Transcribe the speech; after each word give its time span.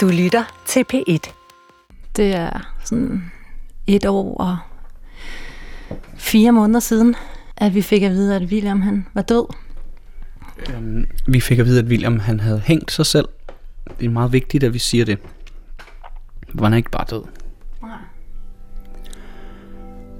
Du 0.00 0.08
lytter 0.08 0.62
til 0.66 0.84
P1. 0.92 1.32
Det 2.16 2.34
er 2.34 2.74
sådan 2.84 3.32
et 3.86 4.06
år 4.06 4.36
og 4.36 4.58
fire 6.16 6.52
måneder 6.52 6.80
siden, 6.80 7.14
at 7.56 7.74
vi 7.74 7.82
fik 7.82 8.02
at 8.02 8.10
vide, 8.10 8.36
at 8.36 8.42
William 8.42 8.80
han 8.80 9.06
var 9.14 9.22
død. 9.22 9.44
Øhm, 10.74 11.06
vi 11.26 11.40
fik 11.40 11.58
at 11.58 11.66
vide, 11.66 11.78
at 11.78 11.84
William 11.84 12.18
han 12.18 12.40
havde 12.40 12.60
hængt 12.60 12.92
sig 12.92 13.06
selv. 13.06 13.28
Det 14.00 14.06
er 14.06 14.10
meget 14.10 14.32
vigtigt, 14.32 14.64
at 14.64 14.74
vi 14.74 14.78
siger 14.78 15.04
det. 15.04 15.18
For 16.58 16.64
han 16.64 16.72
er 16.72 16.76
ikke 16.76 16.90
bare 16.90 17.06
død. 17.10 17.22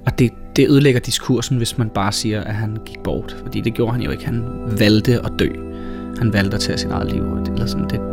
Og 0.05 0.19
det, 0.19 0.31
det 0.55 0.69
ødelægger 0.69 0.99
diskursen, 0.99 1.57
hvis 1.57 1.77
man 1.77 1.89
bare 1.89 2.11
siger, 2.11 2.43
at 2.43 2.55
han 2.55 2.77
gik 2.85 2.99
bort. 3.03 3.37
Fordi 3.43 3.61
det 3.61 3.73
gjorde 3.73 3.91
han 3.91 4.01
jo 4.01 4.11
ikke. 4.11 4.25
Han 4.25 4.43
valgte 4.79 5.19
at 5.25 5.31
dø. 5.39 5.49
Han 6.17 6.33
valgte 6.33 6.55
at 6.55 6.61
tage 6.61 6.77
sit 6.77 6.91
eget 6.91 7.11
liv. 7.11 7.23
Eller 7.23 7.65
sådan, 7.65 7.89
det, 7.89 8.10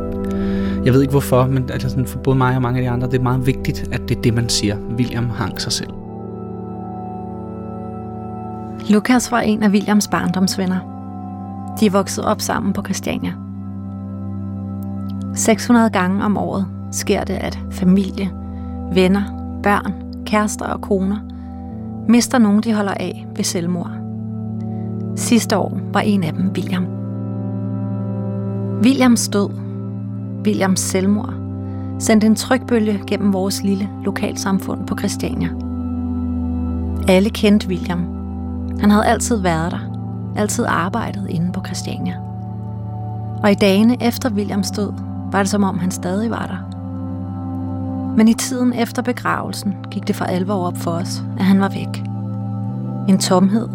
jeg 0.84 0.92
ved 0.92 1.00
ikke 1.00 1.10
hvorfor, 1.10 1.46
men 1.46 1.70
altså 1.72 1.88
sådan, 1.88 2.06
for 2.06 2.18
både 2.18 2.36
mig 2.36 2.56
og 2.56 2.62
mange 2.62 2.78
af 2.78 2.82
de 2.82 2.90
andre, 2.90 3.06
det 3.06 3.18
er 3.18 3.22
meget 3.22 3.46
vigtigt, 3.46 3.88
at 3.92 4.08
det 4.08 4.16
er 4.16 4.20
det, 4.20 4.34
man 4.34 4.48
siger. 4.48 4.76
William 4.96 5.30
hang 5.30 5.60
sig 5.60 5.72
selv. 5.72 5.90
Lukas 8.90 9.32
var 9.32 9.40
en 9.40 9.62
af 9.62 9.68
Williams 9.68 10.08
barndomsvenner. 10.08 10.78
De 11.80 11.92
voksede 11.92 12.26
op 12.26 12.40
sammen 12.40 12.72
på 12.72 12.82
Christiania. 12.82 13.32
600 15.34 15.90
gange 15.90 16.24
om 16.24 16.36
året 16.36 16.66
sker 16.92 17.24
det, 17.24 17.34
at 17.34 17.58
familie, 17.70 18.30
venner, 18.92 19.22
børn, 19.62 19.94
kærester 20.26 20.66
og 20.66 20.80
koner 20.80 21.16
mister 22.08 22.38
nogen, 22.38 22.60
de 22.60 22.74
holder 22.74 22.94
af 22.94 23.26
ved 23.36 23.44
selvmord. 23.44 23.90
Sidste 25.16 25.56
år 25.56 25.78
var 25.92 26.00
en 26.00 26.24
af 26.24 26.32
dem 26.32 26.50
William. 26.54 26.86
Williams 28.82 29.28
død, 29.28 29.48
Williams 30.44 30.80
selvmord, 30.80 31.34
sendte 31.98 32.26
en 32.26 32.36
trykbølge 32.36 33.00
gennem 33.06 33.32
vores 33.32 33.62
lille 33.62 33.88
lokalsamfund 34.04 34.86
på 34.86 34.96
Christiania. 34.98 35.48
Alle 37.08 37.30
kendte 37.30 37.68
William. 37.68 38.06
Han 38.80 38.90
havde 38.90 39.06
altid 39.06 39.36
været 39.36 39.72
der, 39.72 39.78
altid 40.36 40.64
arbejdet 40.68 41.26
inde 41.28 41.52
på 41.52 41.60
Christiania. 41.64 42.14
Og 43.42 43.50
i 43.50 43.54
dagene 43.54 44.02
efter 44.02 44.30
Williams 44.30 44.70
død, 44.70 44.92
var 45.32 45.38
det 45.38 45.48
som 45.50 45.64
om 45.64 45.78
han 45.78 45.90
stadig 45.90 46.30
var 46.30 46.46
der. 46.46 46.68
Men 48.16 48.28
i 48.28 48.34
tiden 48.34 48.72
efter 48.72 49.02
begravelsen 49.02 49.74
gik 49.90 50.08
det 50.08 50.16
for 50.16 50.24
alvor 50.24 50.66
op 50.66 50.76
for 50.76 50.90
os, 50.90 51.22
at 51.38 51.44
han 51.44 51.60
var 51.60 51.68
væk. 51.68 52.04
En 53.08 53.18
tomhed. 53.18 53.68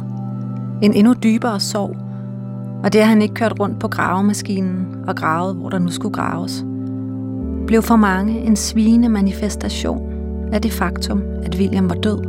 En 0.81 0.93
endnu 0.93 1.13
dybere 1.13 1.59
sorg. 1.59 2.02
Og 2.83 2.93
det, 2.93 2.99
at 2.99 3.07
han 3.07 3.21
ikke 3.21 3.33
kørte 3.33 3.55
rundt 3.59 3.79
på 3.79 3.87
gravemaskinen 3.87 4.87
og 5.07 5.15
gravet, 5.15 5.55
hvor 5.55 5.69
der 5.69 5.79
nu 5.79 5.91
skulle 5.91 6.13
graves, 6.13 6.65
blev 7.67 7.81
for 7.81 7.95
mange 7.95 8.39
en 8.39 8.55
svigende 8.55 9.09
manifestation 9.09 10.13
af 10.53 10.61
det 10.61 10.71
faktum, 10.71 11.23
at 11.43 11.55
William 11.59 11.89
var 11.89 11.95
død 11.95 12.25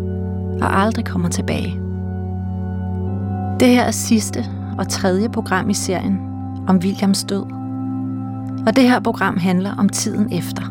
og 0.63 0.81
aldrig 0.81 1.05
kommer 1.05 1.29
tilbage. 1.29 1.81
Det 3.61 3.69
her 3.69 3.83
er 3.83 3.91
sidste 3.91 4.45
og 4.79 4.89
tredje 4.89 5.29
program 5.29 5.71
i 5.71 5.75
serien 5.75 6.21
om 6.69 6.77
Williams 6.77 7.25
død. 7.25 7.43
Og 8.67 8.77
det 8.77 8.91
her 8.91 9.01
program 9.01 9.37
handler 9.37 9.75
om 9.79 9.89
tiden 9.89 10.33
efter. 10.33 10.63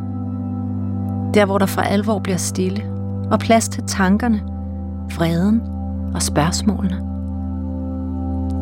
Der, 1.34 1.46
hvor 1.46 1.58
der 1.58 1.66
for 1.66 1.82
alvor 1.82 2.20
bliver 2.20 2.38
stille 2.38 2.84
og 3.32 3.40
plads 3.40 3.70
til 3.70 3.84
tankerne, 3.88 4.42
vreden 5.18 5.62
og 6.16 6.22
spørgsmålene. 6.22 7.13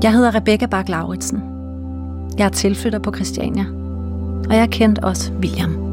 Jeg 0.04 0.14
hedder 0.14 0.36
Rebecca 0.36 0.66
bak 0.66 0.90
lauritsen 0.90 1.42
Jeg 2.38 2.46
er 2.46 2.50
tilflytter 2.50 3.00
på 3.00 3.14
Christiania, 3.16 3.66
og 4.50 4.56
jeg 4.56 4.70
kendt 4.70 5.00
også 5.00 5.32
William. 5.34 5.92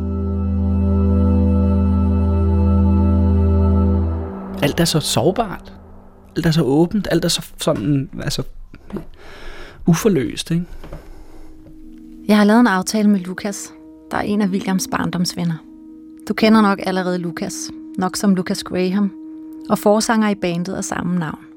Alt 4.63 4.81
er 4.81 4.85
så 4.85 5.01
sårbart. 5.01 5.73
Alt 6.37 6.47
er 6.47 6.51
så 6.51 6.63
åbent. 6.63 7.09
Alt 7.11 7.25
er 7.25 7.29
så 7.29 7.51
sådan, 7.59 8.11
altså, 8.23 8.43
uforløst, 9.87 10.51
ikke? 10.51 10.65
Jeg 12.29 12.37
har 12.37 12.45
lavet 12.45 12.61
en 12.61 12.67
aftale 12.67 13.11
med 13.11 13.21
Lukas, 13.21 13.73
der 14.11 14.17
er 14.17 14.23
en 14.23 14.43
af 14.43 14.49
Williams 14.49 14.89
barndomsvenner. 14.91 15.57
Du 16.29 16.35
kender 16.35 16.61
nok 16.61 16.79
allerede 16.83 17.19
Lukas, 17.19 17.71
nok 17.99 18.17
som 18.17 18.35
Lucas 18.35 18.65
Graham, 18.65 19.13
og 19.71 19.79
forsanger 19.79 20.29
i 20.29 20.35
bandet 20.35 20.75
af 20.75 20.85
samme 20.85 21.19
navn. 21.19 21.48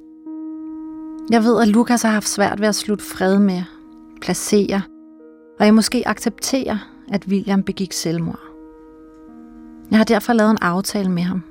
Jeg 1.32 1.44
ved, 1.44 1.62
at 1.62 1.68
Lukas 1.68 2.02
har 2.02 2.12
haft 2.12 2.28
svært 2.28 2.62
ved 2.62 2.68
at 2.68 2.76
slutte 2.76 3.06
fred 3.06 3.40
med, 3.40 3.64
placere, 4.22 4.82
og 5.60 5.66
jeg 5.66 5.74
måske 5.74 6.08
acceptere, 6.08 6.80
at 7.12 7.26
William 7.28 7.64
begik 7.64 7.94
selvmord. 7.94 8.40
Jeg 9.92 10.00
har 10.00 10.06
derfor 10.06 10.34
lavet 10.34 10.52
en 10.52 10.58
aftale 10.62 11.12
med 11.12 11.24
ham, 11.24 11.44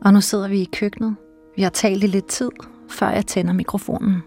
og 0.00 0.12
nu 0.12 0.20
sidder 0.20 0.48
vi 0.48 0.60
i 0.60 0.68
køkkenet. 0.72 1.16
Vi 1.56 1.62
har 1.62 1.70
talt 1.70 2.04
i 2.04 2.06
lidt 2.06 2.26
tid, 2.26 2.50
før 2.88 3.08
jeg 3.10 3.26
tænder 3.26 3.52
mikrofonen. 3.52 4.22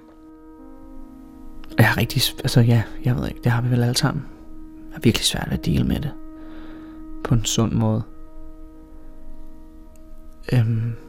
Jeg 1.78 1.88
har 1.88 1.97
rigtig, 1.97 2.22
altså 2.40 2.62
ja, 2.62 2.84
jeg 3.06 3.16
ved 3.16 3.28
ikke, 3.28 3.41
det 3.44 3.51
har 3.51 3.62
vi 3.62 3.69
vel 3.69 3.84
alle 3.84 3.97
sammen. 3.97 4.25
Jeg 4.90 4.95
er 4.95 5.01
virkelig 5.01 5.25
svært 5.25 5.47
ved 5.50 5.57
at 5.57 5.66
dele 5.66 5.84
med 5.84 6.00
det. 6.00 6.12
På 7.24 7.34
en 7.34 7.45
sund 7.45 7.72
måde. 7.72 8.03
Øhm. 10.53 11.04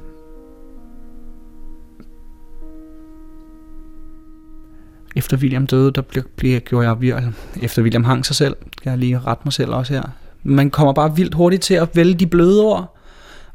Efter 5.16 5.36
William 5.36 5.66
døde, 5.66 5.90
der 5.92 6.02
blev, 6.02 6.24
blev, 6.36 6.60
gjorde 6.60 6.88
jeg 6.88 7.00
virkelig, 7.00 7.24
altså, 7.24 7.40
efter 7.62 7.82
William 7.82 8.04
hang 8.04 8.26
sig 8.26 8.36
selv, 8.36 8.56
skal 8.76 8.90
jeg 8.90 8.98
lige 8.98 9.18
rette 9.18 9.42
mig 9.44 9.52
selv 9.52 9.70
også 9.70 9.92
her. 9.92 10.02
Man 10.42 10.70
kommer 10.70 10.92
bare 10.92 11.16
vildt 11.16 11.34
hurtigt 11.34 11.62
til 11.62 11.74
at 11.74 11.96
vælge 11.96 12.14
de 12.14 12.26
bløde 12.26 12.62
ord, 12.62 12.96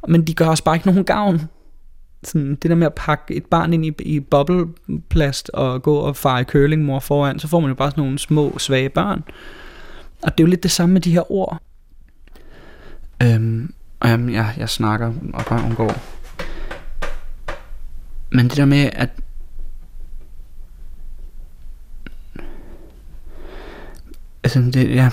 men 0.07 0.27
de 0.27 0.33
gør 0.33 0.47
os 0.47 0.61
bare 0.61 0.75
ikke 0.75 0.87
nogen 0.87 1.03
gavn 1.03 1.41
sådan, 2.23 2.55
det 2.55 2.69
der 2.69 2.75
med 2.75 2.87
at 2.87 2.93
pakke 2.93 3.35
et 3.35 3.45
barn 3.45 3.73
ind 3.73 3.85
i, 3.85 3.93
i 3.99 4.19
bobleplast 4.19 5.49
og 5.49 5.83
gå 5.83 5.95
og 5.95 6.15
fare 6.15 6.43
curlingmor 6.43 6.99
foran, 6.99 7.39
så 7.39 7.47
får 7.47 7.59
man 7.59 7.69
jo 7.69 7.75
bare 7.75 7.91
sådan 7.91 8.03
nogle 8.03 8.19
små, 8.19 8.57
svage 8.57 8.89
børn. 8.89 9.23
Og 10.21 10.31
det 10.31 10.43
er 10.43 10.47
jo 10.47 10.49
lidt 10.49 10.63
det 10.63 10.71
samme 10.71 10.93
med 10.93 11.01
de 11.01 11.11
her 11.11 11.31
ord. 11.31 11.61
Øhm, 13.23 13.73
og 13.99 14.09
jamen, 14.09 14.33
jeg, 14.33 14.53
jeg 14.57 14.69
snakker 14.69 15.13
og 15.33 15.45
bare 15.45 15.75
går. 15.75 15.95
Men 18.29 18.47
det 18.47 18.57
der 18.57 18.65
med, 18.65 18.89
at 18.93 19.09
altså 24.55 24.79
det, 24.79 24.89
ja, 24.89 25.09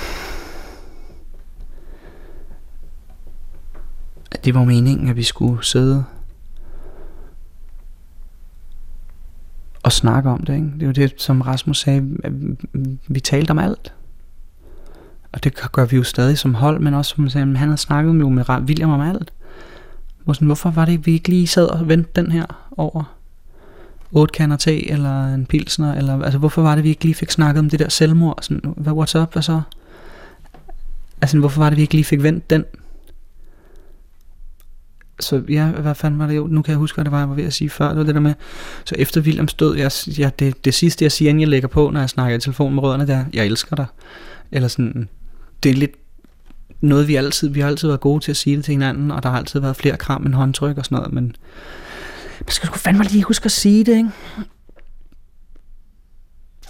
det 4.45 4.55
var 4.55 4.65
meningen, 4.65 5.09
at 5.09 5.17
vi 5.17 5.23
skulle 5.23 5.65
sidde 5.65 6.05
og 9.83 9.93
snakke 9.93 10.31
om 10.31 10.45
det. 10.45 10.55
Ikke? 10.55 10.71
Det 10.75 10.83
er 10.83 10.87
jo 10.87 10.93
det, 10.93 11.15
som 11.17 11.41
Rasmus 11.41 11.81
sagde, 11.81 12.17
vi 13.09 13.21
talte 13.21 13.51
om 13.51 13.59
alt. 13.59 13.95
Og 15.33 15.45
det 15.45 15.73
gør 15.73 15.85
vi 15.85 15.97
jo 15.97 16.03
stadig 16.03 16.39
som 16.39 16.55
hold, 16.55 16.81
men 16.81 16.95
også 16.95 17.15
som 17.15 17.29
sagde, 17.29 17.57
han 17.57 17.69
har 17.69 17.77
snakket 17.77 18.09
jo 18.09 18.29
med 18.29 18.51
William 18.51 18.91
om 18.91 19.01
alt. 19.01 19.33
Hvorfor 20.41 20.71
var 20.71 20.85
det, 20.85 21.07
vi 21.07 21.13
ikke 21.13 21.29
lige 21.29 21.47
sad 21.47 21.67
og 21.67 21.89
vendte 21.89 22.23
den 22.23 22.33
her 22.33 22.71
over 22.77 23.18
8 24.13 24.33
kander 24.33 24.57
te, 24.57 24.91
eller 24.91 25.35
en 25.35 25.47
pilsner, 25.47 25.95
eller 25.95 26.23
altså 26.23 26.39
hvorfor 26.39 26.63
var 26.63 26.75
det, 26.75 26.85
vi 26.85 26.89
ikke 26.89 27.05
lige 27.05 27.15
fik 27.15 27.31
snakket 27.31 27.59
om 27.59 27.71
det 27.71 27.79
der 27.79 27.89
selvmord? 27.89 28.39
Sådan, 28.43 28.75
hvad, 28.77 28.93
what's 28.93 29.23
up, 29.23 29.33
hvad 29.33 29.43
så? 29.43 29.61
Altså, 31.21 31.39
hvorfor 31.39 31.61
var 31.61 31.71
det, 31.71 31.77
vi 31.77 31.83
ikke 31.83 31.95
lige 31.95 32.05
fik 32.05 32.23
vendt 32.23 32.51
den 32.51 32.65
så 35.21 35.43
ja, 35.49 35.67
hvad 35.67 35.95
fanden 35.95 36.19
var 36.21 36.27
det 36.27 36.37
jo? 36.37 36.47
Nu 36.47 36.63
kan 36.63 36.73
jeg 36.73 36.79
huske, 36.79 36.97
hvad 36.97 37.05
det 37.05 37.13
var, 37.13 37.19
jeg 37.19 37.29
var 37.29 37.35
ved 37.35 37.45
at 37.45 37.53
sige 37.53 37.71
før. 37.71 37.89
Det 37.89 37.97
var 37.97 38.05
det 38.05 38.15
der 38.15 38.21
med, 38.21 38.35
så 38.85 38.95
efter 38.99 39.21
Williams 39.21 39.55
død, 39.55 39.77
jeg, 39.77 39.93
ja, 40.19 40.31
det, 40.39 40.65
det 40.65 40.75
sidste, 40.75 41.05
jeg 41.05 41.13
siger, 41.13 41.29
inden 41.29 41.41
jeg 41.41 41.49
lægger 41.49 41.69
på, 41.69 41.91
når 41.91 42.01
jeg 42.01 42.11
snakker 42.11 42.37
i 42.37 42.41
telefon 42.41 42.75
med 42.75 42.83
rødderne, 42.83 43.07
det 43.07 43.15
er, 43.15 43.25
jeg 43.33 43.47
elsker 43.47 43.77
dig. 43.77 43.87
Eller 44.53 44.69
sådan, 44.69 45.09
det 45.63 45.71
er 45.71 45.75
lidt 45.75 45.95
noget, 46.81 47.09
vi 47.09 47.17
altid, 47.17 47.49
vi 47.49 47.61
har 47.61 47.69
altid 47.69 47.89
været 47.89 48.01
gode 48.01 48.25
til 48.25 48.31
at 48.31 48.37
sige 48.37 48.57
det 48.57 48.65
til 48.65 48.73
hinanden, 48.73 49.11
og 49.11 49.23
der 49.23 49.29
har 49.29 49.39
altid 49.39 49.61
været 49.61 49.77
flere 49.77 49.97
kram 49.97 50.27
end 50.27 50.35
håndtryk 50.35 50.79
og 50.79 50.85
sådan 50.85 50.97
noget, 50.97 51.13
men 51.13 51.37
man 52.41 52.51
skal 52.51 52.67
sgu 52.67 52.79
fandme 52.79 53.05
lige 53.05 53.23
huske 53.23 53.45
at 53.45 53.53
sige 53.53 53.85
det, 53.85 53.97
ikke? 53.97 54.11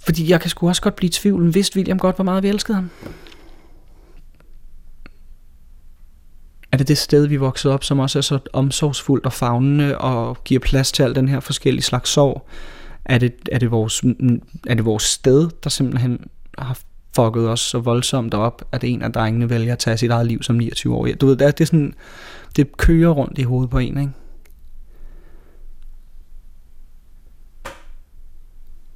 Fordi 0.05 0.31
jeg 0.31 0.41
kan 0.41 0.51
sgu 0.51 0.69
også 0.69 0.83
godt 0.83 0.97
blive 0.97 1.09
i 1.09 1.13
tvivl, 1.13 1.55
vidste 1.55 1.77
William 1.77 1.99
godt, 1.99 2.17
hvor 2.17 2.25
meget 2.25 2.43
vi 2.43 2.49
elskede 2.49 2.75
ham? 2.75 2.91
er 6.73 6.77
det 6.77 6.89
det 6.89 6.99
sted, 6.99 7.27
vi 7.27 7.37
voksede 7.37 7.75
op, 7.75 7.85
som 7.85 7.99
også 7.99 8.19
er 8.19 8.23
så 8.23 8.39
omsorgsfuldt 8.53 9.27
og 9.27 9.33
fagnende 9.33 9.99
og 9.99 10.45
giver 10.45 10.61
plads 10.61 10.93
til 10.93 11.03
al 11.03 11.15
den 11.15 11.29
her 11.29 11.41
forskellige 11.41 11.83
slags 11.83 12.11
sorg? 12.11 12.47
Er 13.05 13.19
det, 13.19 13.35
er 13.53 13.59
det, 13.59 13.71
vores, 13.71 14.05
mm, 14.05 14.43
er 14.67 14.75
det 14.75 14.85
vores 14.85 15.03
sted, 15.03 15.49
der 15.65 15.71
simpelthen 15.71 16.21
har 16.59 16.79
fucket 17.17 17.49
os 17.49 17.61
så 17.61 17.79
voldsomt 17.79 18.35
op, 18.35 18.69
at 18.73 18.85
en 18.85 19.03
af 19.03 19.13
drengene 19.13 19.51
vælger 19.51 19.73
at 19.73 19.79
tage 19.79 19.97
sit 19.97 20.11
eget 20.11 20.27
liv 20.27 20.43
som 20.43 20.57
29 20.57 20.95
år? 20.95 21.09
Du 21.21 21.27
ved, 21.27 21.37
det 21.37 21.47
er, 21.47 21.51
det 21.51 21.61
er 21.61 21.67
sådan, 21.67 21.95
det 22.57 22.77
kører 22.77 23.11
rundt 23.11 23.39
i 23.39 23.43
hovedet 23.43 23.71
på 23.71 23.79
en, 23.79 24.01
ikke? 24.01 24.13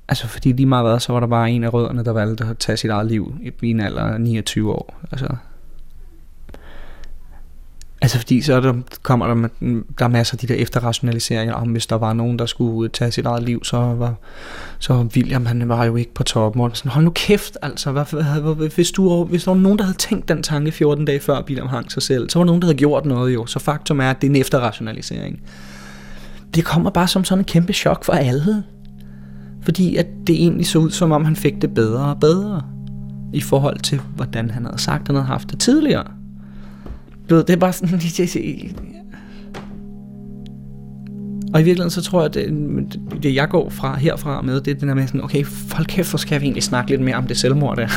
Altså 0.09 0.29
fordi 0.29 0.53
lige 0.53 0.67
meget 0.67 0.87
hvad, 0.87 1.01
så 1.01 1.13
var 1.13 1.21
der 1.21 1.27
bare 1.27 1.51
en 1.51 1.65
af 1.65 1.75
rødderne, 1.75 2.05
der 2.05 2.13
valgte 2.13 2.45
at 2.45 2.59
tage 2.59 2.77
sit 2.77 2.91
eget 2.91 3.07
liv 3.07 3.35
i 3.63 3.71
en 3.71 3.81
alder 3.81 4.03
af 4.03 4.21
29 4.21 4.73
år. 4.73 5.01
Altså, 5.13 5.29
Altså 8.03 8.19
fordi 8.19 8.41
så 8.41 8.61
der, 8.61 8.75
kommer 9.03 9.27
der, 9.27 9.49
der 9.99 10.05
er 10.05 10.09
masser 10.09 10.35
af 10.35 10.39
de 10.39 10.47
der 10.47 10.55
efterrationaliseringer 10.55 11.55
om, 11.55 11.69
hvis 11.69 11.87
der 11.87 11.97
var 11.97 12.13
nogen, 12.13 12.39
der 12.39 12.47
skulle 12.47 12.89
tage 12.89 13.11
sit 13.11 13.27
eget 13.27 13.43
liv, 13.43 13.65
så 13.65 13.77
var 13.77 14.15
så 14.79 14.95
William, 15.17 15.47
han 15.47 15.69
var 15.69 15.85
jo 15.85 15.97
ikke 15.97 16.15
på 16.15 16.23
toppen. 16.23 16.63
Og 16.63 16.77
sådan, 16.77 16.91
hold 16.91 17.05
nu 17.05 17.11
kæft, 17.11 17.57
altså. 17.63 17.93
Hvad, 17.93 18.05
hvad, 18.41 18.69
hvis, 18.69 18.91
du, 18.91 19.25
hvis 19.25 19.45
der 19.45 19.51
var 19.51 19.59
nogen, 19.59 19.79
der 19.79 19.85
havde 19.85 19.99
tænkt 19.99 20.29
den 20.29 20.43
tanke 20.43 20.73
14 20.73 21.05
dage 21.05 21.21
før 21.21 21.43
William 21.43 21.69
hang 21.69 21.93
sig 21.93 22.03
selv, 22.03 22.31
så 22.31 22.39
var 22.39 22.45
der 22.45 22.47
nogen, 22.47 22.63
der 22.63 22.67
havde 22.67 22.79
gjort 22.79 23.07
noget 23.07 23.35
jo. 23.35 23.47
Så 23.47 23.59
faktum 23.59 24.01
er, 24.01 24.11
at 24.11 24.21
det 24.21 24.27
er 24.27 24.31
en 24.31 24.37
efterrationalisering. 24.37 25.43
Det 26.55 26.65
kommer 26.65 26.91
bare 26.91 27.09
som 27.09 27.25
sådan 27.25 27.41
en 27.41 27.45
kæmpe 27.45 27.73
chok 27.73 28.05
for 28.05 28.13
alle. 28.13 28.65
Fordi 29.63 29.97
at 29.97 30.07
det 30.27 30.35
egentlig 30.35 30.67
så 30.67 30.79
ud, 30.79 30.91
som 30.91 31.13
om 31.13 31.25
han 31.25 31.37
fik 31.37 31.63
det 31.63 31.75
bedre 31.75 32.05
og 32.05 32.21
bedre 32.21 32.63
i 33.33 33.41
forhold 33.41 33.79
til, 33.79 34.01
hvordan 34.17 34.51
han 34.51 34.65
havde 34.65 34.79
sagt, 34.79 35.07
han 35.07 35.17
havde 35.17 35.27
haft 35.27 35.51
det 35.51 35.59
tidligere. 35.59 36.05
Du 37.31 37.35
ved, 37.35 37.45
det 37.45 37.53
er 37.53 37.57
bare 37.57 37.73
sådan... 37.73 38.01
Og 41.55 41.61
i 41.61 41.65
virkeligheden, 41.65 41.91
så 41.91 42.03
tror 42.03 42.21
jeg, 42.21 42.27
at 42.27 42.35
det, 42.35 42.99
det 43.23 43.35
jeg 43.35 43.49
går 43.49 43.71
fra 43.71 43.97
herfra 43.97 44.43
med, 44.43 44.61
det 44.61 44.71
er 44.71 44.75
den 44.75 44.89
der 44.89 44.95
med 44.95 45.07
sådan, 45.07 45.25
okay, 45.25 45.45
folk 45.45 45.87
kæft, 45.89 46.11
hvor 46.11 46.17
skal 46.17 46.41
vi 46.41 46.47
egentlig 46.47 46.63
snakke 46.63 46.91
lidt 46.91 47.01
mere 47.03 47.17
om 47.17 47.27
det 47.27 47.37
selvmord 47.37 47.77
der. 47.77 47.89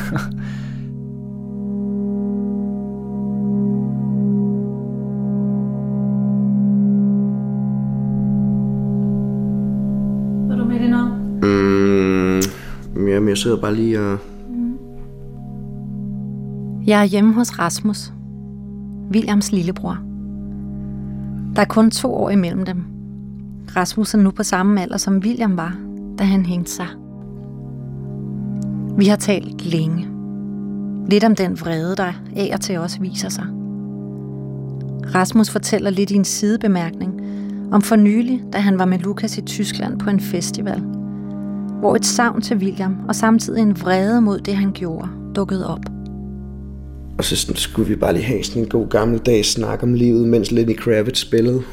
Jeg 13.36 13.40
sidder 13.40 13.58
bare 13.58 13.76
lige 13.76 14.00
og... 14.00 14.18
Jeg 16.88 17.02
er 17.02 17.06
hjemme 17.06 17.34
hos 17.34 17.60
Rasmus, 17.60 18.14
Williams 19.12 19.52
lillebror. 19.52 19.98
Der 21.56 21.62
er 21.62 21.66
kun 21.66 21.92
to 21.92 22.14
år 22.14 22.30
imellem 22.30 22.66
dem. 22.66 22.84
Rasmus 23.76 24.14
er 24.14 24.18
nu 24.18 24.32
på 24.32 24.44
samme 24.44 24.82
alder 24.82 24.98
som 24.98 25.18
William 25.18 25.58
var, 25.58 25.78
da 26.18 26.24
han 26.24 26.46
hængte 26.46 26.72
sig. 26.72 26.88
Vi 28.98 29.06
har 29.06 29.16
talt 29.16 29.66
længe. 29.66 30.08
Lidt 31.10 31.24
om 31.24 31.36
den 31.36 31.60
vrede, 31.60 31.96
der 31.96 32.14
af 32.36 32.52
og 32.54 32.62
til 32.62 32.80
også 32.80 33.00
viser 33.00 33.30
sig. 33.30 33.46
Rasmus 35.16 35.50
fortæller 35.50 35.90
lidt 35.90 36.12
i 36.12 36.16
en 36.16 36.26
sidebemærkning 36.26 37.22
om 37.72 37.81
for 37.81 37.96
nylig, 37.96 38.44
da 38.54 38.58
han 38.58 38.80
var 38.80 38.86
med 38.86 39.00
Lukas 39.00 39.38
i 39.38 39.42
Tyskland 39.42 40.00
på 40.00 40.10
en 40.10 40.20
festival, 40.20 40.94
hvor 41.80 41.95
et 41.95 42.06
savn 42.06 42.42
til 42.42 42.57
William 42.57 42.95
og 43.07 43.16
samtidig 43.16 43.62
en 43.62 43.81
vrede 43.81 44.22
mod 44.22 44.39
det, 44.39 44.56
han 44.56 44.72
gjorde, 44.72 45.07
dukkede 45.36 45.68
op. 45.68 45.80
Og 47.18 47.24
så 47.24 47.54
skulle 47.56 47.88
vi 47.88 47.95
bare 47.95 48.13
lige 48.13 48.24
have 48.24 48.44
sådan 48.44 48.63
en 48.63 48.69
god 48.69 48.89
gammeldags 48.89 49.51
snak 49.51 49.83
om 49.83 49.94
livet, 49.94 50.27
mens 50.27 50.51
Lenny 50.51 50.77
Kravitz 50.77 51.22
spillede 51.22 51.63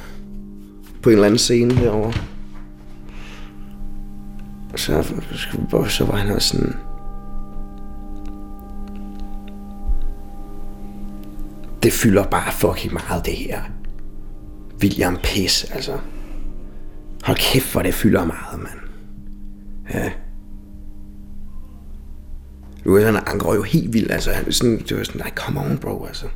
på 1.03 1.11
en 1.11 1.15
eller 1.15 1.27
anden 1.27 1.39
scene 1.39 1.75
herovre. 1.75 2.13
Og 4.73 4.79
så, 4.79 5.03
så 5.89 6.05
var 6.05 6.17
han 6.17 6.35
også 6.35 6.49
sådan... 6.49 6.75
Det 11.83 11.93
fylder 11.93 12.25
bare 12.25 12.53
fucking 12.53 12.93
meget, 12.93 13.27
det 13.27 13.35
her. 13.35 13.61
William 14.83 15.19
Piss, 15.23 15.65
altså. 15.65 15.93
Hold 17.23 17.37
kæft, 17.37 17.73
hvor 17.73 17.83
det 17.83 17.95
fylder 17.95 18.25
meget, 18.25 18.59
mand. 18.59 18.82
Ja. 19.95 20.13
Nu 22.85 22.97
han, 23.05 23.15
han 23.15 23.39
jo 23.55 23.63
helt 23.63 23.93
vildt, 23.93 24.13
altså. 24.13 24.31
Han, 24.31 24.53
sådan, 24.53 24.79
det 24.79 24.97
var 24.97 25.05
sådan, 25.05 25.21
nej, 25.21 25.31
come 25.31 25.61
on, 25.61 25.79
bro, 25.79 26.05
altså. 26.05 26.27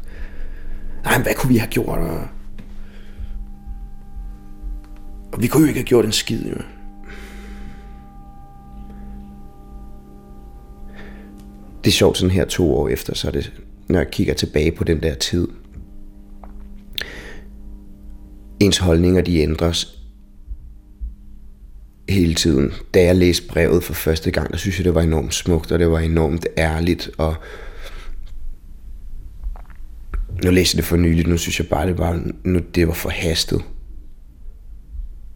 Nej, 1.04 1.22
hvad 1.22 1.34
kunne 1.34 1.52
vi 1.52 1.56
have 1.56 1.70
gjort? 1.70 1.98
Og, 1.98 2.28
og 5.32 5.42
vi 5.42 5.46
kunne 5.46 5.60
jo 5.60 5.68
ikke 5.68 5.80
have 5.80 5.86
gjort 5.86 6.04
en 6.04 6.12
skid, 6.12 6.44
jo. 6.46 6.56
Det 11.84 11.90
er 11.90 11.94
sjovt 11.94 12.18
sådan 12.18 12.30
her 12.30 12.44
to 12.44 12.74
år 12.74 12.88
efter, 12.88 13.14
så 13.14 13.28
er 13.28 13.32
det, 13.32 13.52
når 13.88 13.98
jeg 13.98 14.10
kigger 14.10 14.34
tilbage 14.34 14.72
på 14.72 14.84
den 14.84 15.02
der 15.02 15.14
tid. 15.14 15.48
Ens 18.60 18.78
holdninger, 18.78 19.22
de 19.22 19.38
ændres 19.38 19.95
hele 22.08 22.34
tiden. 22.34 22.72
Da 22.94 23.02
jeg 23.02 23.16
læste 23.16 23.48
brevet 23.48 23.84
for 23.84 23.94
første 23.94 24.30
gang, 24.30 24.50
der 24.50 24.56
synes 24.56 24.78
jeg, 24.78 24.84
det 24.84 24.94
var 24.94 25.02
enormt 25.02 25.34
smukt, 25.34 25.72
og 25.72 25.78
det 25.78 25.90
var 25.90 25.98
enormt 25.98 26.46
ærligt, 26.58 27.10
og 27.18 27.34
nu 30.44 30.50
læste 30.50 30.76
jeg 30.76 30.82
det 30.82 30.88
for 30.88 30.96
nyligt, 30.96 31.28
nu 31.28 31.36
synes 31.36 31.58
jeg 31.58 31.68
bare, 31.68 31.86
det 31.86 31.98
var, 31.98 32.22
nu, 32.44 32.60
det 32.74 32.88
var 32.88 32.94
forhastet. 32.94 33.62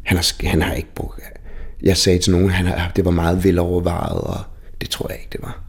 Han 0.03 0.17
har, 0.17 0.49
han 0.49 0.63
har 0.63 0.75
ikke 0.75 0.95
brugt... 0.95 1.21
Jeg 1.83 1.97
sagde 1.97 2.19
til 2.19 2.33
nogen, 2.33 2.51
han 2.51 2.67
har, 2.67 2.93
det 2.97 3.05
var 3.05 3.11
meget 3.11 3.45
velovervejet, 3.45 4.21
og 4.21 4.39
det 4.81 4.91
tror 4.91 5.09
jeg 5.09 5.19
ikke, 5.19 5.33
det 5.33 5.43
var. 5.43 5.63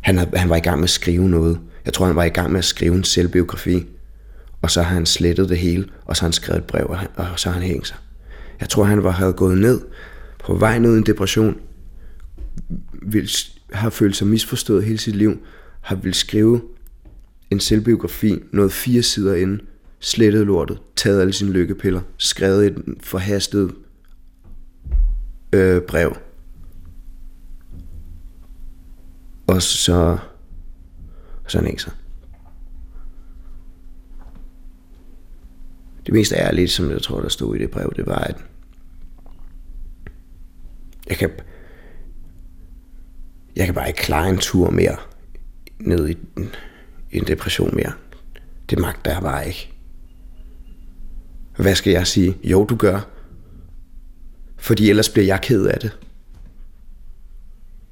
Han, 0.00 0.18
havde, 0.18 0.30
han 0.38 0.48
var 0.48 0.56
i 0.56 0.60
gang 0.60 0.78
med 0.78 0.84
at 0.84 0.90
skrive 0.90 1.28
noget. 1.28 1.60
Jeg 1.84 1.92
tror, 1.92 2.06
han 2.06 2.16
var 2.16 2.24
i 2.24 2.28
gang 2.28 2.52
med 2.52 2.58
at 2.58 2.64
skrive 2.64 2.94
en 2.94 3.04
selvbiografi. 3.04 3.86
Og 4.62 4.70
så 4.70 4.82
har 4.82 4.94
han 4.94 5.06
slettet 5.06 5.48
det 5.48 5.58
hele, 5.58 5.88
og 6.04 6.16
så 6.16 6.22
har 6.22 6.26
han 6.26 6.32
skrevet 6.32 6.60
et 6.60 6.66
brev, 6.66 6.86
og, 6.88 6.98
han, 6.98 7.08
og 7.16 7.26
så 7.36 7.48
har 7.48 7.58
han 7.60 7.68
hængt 7.68 7.88
sig. 7.88 7.96
Jeg 8.62 8.68
tror, 8.68 8.84
han 8.84 9.02
var, 9.02 9.10
havde 9.10 9.32
gået 9.32 9.58
ned, 9.58 9.80
på 10.44 10.54
vej 10.54 10.78
ned 10.78 10.94
i 10.94 10.98
en 10.98 11.06
depression, 11.06 11.60
vil, 13.02 13.30
har 13.72 13.90
følt 13.90 14.16
sig 14.16 14.26
misforstået 14.26 14.84
hele 14.84 14.98
sit 14.98 15.16
liv, 15.16 15.38
har 15.80 15.96
vil 15.96 16.14
skrive 16.14 16.60
en 17.50 17.60
selvbiografi, 17.60 18.42
noget 18.52 18.72
fire 18.72 19.02
sider 19.02 19.34
inden, 19.34 19.60
slettet 20.00 20.46
lortet, 20.46 20.78
taget 20.96 21.20
alle 21.20 21.32
sine 21.32 21.52
lykkepiller, 21.52 22.00
skrevet 22.16 22.66
et 22.66 22.84
forhastet 23.00 23.74
øh, 25.52 25.82
brev. 25.82 26.16
Og 29.46 29.62
så, 29.62 30.18
så 31.48 31.58
han 31.58 31.66
ikke 31.66 31.82
så. 31.82 31.90
Det 36.06 36.14
mest 36.14 36.32
ærlige, 36.32 36.68
som 36.68 36.90
jeg 36.90 37.02
tror, 37.02 37.20
der 37.20 37.28
stod 37.28 37.56
i 37.56 37.58
det 37.58 37.70
brev, 37.70 37.92
det 37.96 38.06
var, 38.06 38.18
at 38.18 38.36
jeg 41.08 41.16
kan, 41.16 41.30
jeg 43.56 43.66
kan 43.66 43.74
bare 43.74 43.88
ikke 43.88 44.02
klare 44.02 44.28
en 44.28 44.38
tur 44.38 44.70
mere 44.70 44.96
ned 45.78 46.08
i, 46.08 46.18
en, 46.36 46.54
en 47.10 47.26
depression 47.26 47.76
mere. 47.76 47.92
Det 48.70 48.78
magter 48.78 49.12
jeg 49.12 49.22
bare 49.22 49.46
ikke. 49.46 49.72
Hvad 51.56 51.74
skal 51.74 51.92
jeg 51.92 52.06
sige? 52.06 52.36
Jo, 52.44 52.64
du 52.64 52.76
gør. 52.76 53.00
Fordi 54.56 54.90
ellers 54.90 55.08
bliver 55.08 55.26
jeg 55.26 55.40
ked 55.42 55.66
af 55.66 55.80
det. 55.80 55.98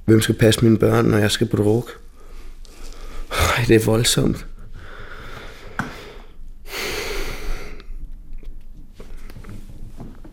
Hvem 0.04 0.20
skal 0.20 0.34
passe 0.34 0.64
mine 0.64 0.78
børn, 0.78 1.04
når 1.04 1.18
jeg 1.18 1.30
skal 1.30 1.46
på 1.46 1.56
druk? 1.56 2.00
Det 3.68 3.76
er 3.76 3.84
voldsomt. 3.84 4.46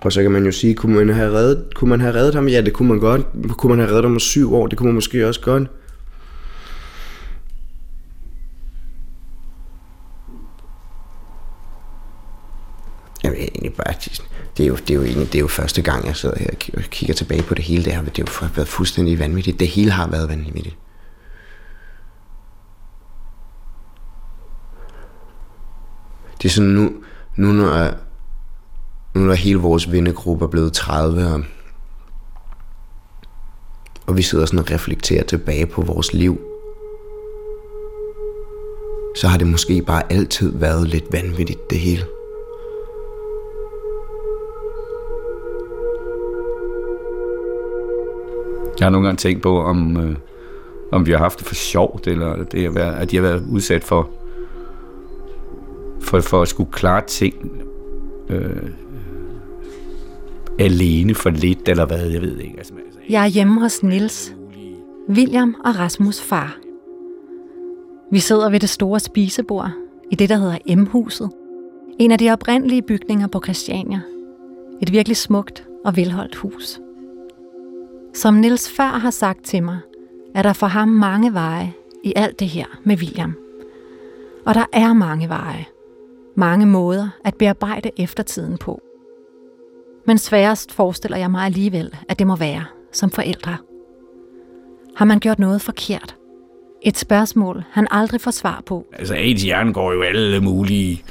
Og 0.02 0.12
så 0.12 0.22
kan 0.22 0.32
man 0.32 0.46
jo 0.46 0.52
sige, 0.52 0.76
kunne 0.76 0.96
man 0.96 1.10
have 1.10 1.34
reddet, 1.34 1.76
kunne 1.76 1.90
man 1.90 2.02
have 2.02 2.14
reddet 2.14 2.36
ham? 2.36 2.48
Ja, 2.48 2.62
det 2.62 2.74
kunne 2.74 2.88
man 2.88 3.00
godt. 3.00 3.22
Kunne 3.50 3.70
man 3.70 3.80
have 3.80 3.90
reddet 3.90 4.04
ham 4.04 4.14
om 4.14 4.20
syv 4.20 4.54
år? 4.54 4.68
Det 4.68 4.78
kunne 4.78 4.88
man 4.88 4.96
måske 4.96 5.28
også 5.28 5.42
godt. 5.42 5.70
Jeg 13.24 13.32
vil 13.32 13.40
egentlig 13.40 13.74
bare, 13.74 13.94
det 14.58 14.64
er 14.64 14.68
jo, 14.68 14.76
det 14.76 14.90
er 14.90 14.96
jo, 14.96 15.04
egentlig, 15.04 15.28
det 15.28 15.36
er 15.36 15.40
jo 15.40 15.48
første 15.48 15.82
gang, 15.82 16.06
jeg 16.06 16.16
sidder 16.16 16.40
her 16.40 16.50
og 16.78 16.84
kigger 16.84 17.14
tilbage 17.14 17.44
på 17.44 17.54
det 17.54 17.64
hele. 17.64 17.86
Det 17.86 17.94
har, 17.94 18.04
det 18.04 18.30
har 18.30 18.48
jo 18.48 18.50
været 18.56 18.68
fuldstændig 18.68 19.20
vanvittigt. 19.20 19.60
Det 19.60 19.68
hele 19.68 19.92
har 19.92 20.08
været 20.08 20.30
vanvittigt. 20.30 20.76
Det 26.42 26.46
er 26.46 26.54
sådan 26.54 26.70
nu, 26.70 26.92
nu 27.36 27.52
når, 27.52 27.94
nu 29.18 29.26
når 29.26 29.34
hele 29.34 29.60
vores 29.60 29.92
vennegruppe 29.92 30.46
er 30.46 30.50
blevet 30.50 30.74
30, 30.74 31.26
og, 31.34 31.44
og 34.08 34.18
vi 34.18 34.22
sidder 34.22 34.46
sådan 34.46 34.60
og 34.60 34.72
reflekterer 34.72 35.24
tilbage 35.24 35.66
på 35.66 35.82
vores 35.82 36.14
liv, 36.14 36.40
så 39.16 39.28
har 39.28 39.38
det 39.38 39.48
måske 39.48 39.82
bare 39.82 40.12
altid 40.12 40.58
været 40.58 40.88
lidt 40.88 41.06
vanvittigt 41.12 41.70
det 41.70 41.80
hele. 41.80 42.04
Jeg 48.80 48.86
har 48.86 48.90
nogle 48.90 49.08
gange 49.08 49.18
tænkt 49.18 49.44
på, 49.44 49.62
om, 49.62 49.98
øh, 49.98 50.16
om 50.92 51.06
vi 51.06 51.12
har 51.12 51.18
haft 51.18 51.40
det 51.40 51.48
for 51.48 51.56
sjovt, 51.56 52.08
eller 52.08 52.44
det 52.44 52.66
at, 52.66 52.76
være, 52.76 53.00
at 53.00 53.12
de 53.12 53.16
har 53.16 53.24
været 53.24 53.44
udsat 53.52 53.84
for, 53.84 54.10
for, 56.00 56.20
for 56.20 56.42
at 56.42 56.48
skulle 56.48 56.72
klare 56.72 57.06
ting 57.08 57.52
øh, 58.30 58.70
alene 60.60 61.16
for 61.16 61.30
lidt, 61.30 61.70
eller 61.70 61.86
hvad, 61.86 62.06
jeg 62.10 62.22
ved 62.22 62.38
ikke. 62.38 62.58
Altså, 62.58 62.74
altså 62.86 63.00
Jeg 63.10 63.24
er 63.24 63.28
hjemme 63.28 63.62
hos 63.62 63.84
Nils, 63.84 64.36
William 65.10 65.56
og 65.66 65.80
Rasmus 65.80 66.22
far. 66.22 66.58
Vi 68.12 68.20
sidder 68.20 68.50
ved 68.50 68.60
det 68.60 68.70
store 68.70 69.00
spisebord, 69.00 69.72
i 70.12 70.16
det, 70.16 70.30
der 70.30 70.38
hedder 70.38 70.76
M-huset. 70.76 71.30
En 72.00 72.12
af 72.12 72.18
de 72.18 72.32
oprindelige 72.32 72.82
bygninger 72.82 73.28
på 73.28 73.42
Christiania. 73.44 74.02
Et 74.82 74.92
virkelig 74.92 75.18
smukt 75.18 75.68
og 75.86 75.96
velholdt 75.96 76.36
hus. 76.36 76.80
Som 78.14 78.34
Nils 78.34 78.70
før 78.70 78.84
har 78.84 79.12
sagt 79.12 79.46
til 79.46 79.64
mig, 79.64 79.80
er 80.36 80.42
der 80.42 80.54
for 80.54 80.68
ham 80.68 80.88
mange 80.88 81.34
veje 81.34 81.74
i 82.04 82.14
alt 82.16 82.40
det 82.40 82.48
her 82.48 82.66
med 82.84 82.98
William. 82.98 83.36
Og 84.46 84.56
der 84.56 84.66
er 84.74 84.94
mange 84.94 85.30
veje. 85.30 85.66
Mange 86.36 86.66
måder 86.66 87.10
at 87.24 87.36
bearbejde 87.36 87.92
eftertiden 87.98 88.58
på. 88.58 88.82
Men 90.08 90.18
sværest 90.18 90.74
forestiller 90.74 91.18
jeg 91.18 91.32
mig 91.32 91.46
alligevel, 91.46 91.92
at 92.10 92.20
det 92.20 92.28
må 92.28 92.36
være 92.36 92.66
som 92.92 93.12
forældre. 93.12 93.58
Har 94.96 95.06
man 95.06 95.20
gjort 95.20 95.40
noget 95.40 95.62
forkert? 95.62 96.16
Et 96.82 96.98
spørgsmål, 96.98 97.64
han 97.72 97.88
aldrig 97.92 98.22
får 98.22 98.32
svar 98.32 98.64
på. 98.66 98.86
Altså, 98.94 99.14
ens 99.14 99.44
hjerne 99.44 99.74
går 99.74 99.94
jo 99.94 100.02
alle 100.02 100.40
mulige 100.42 101.04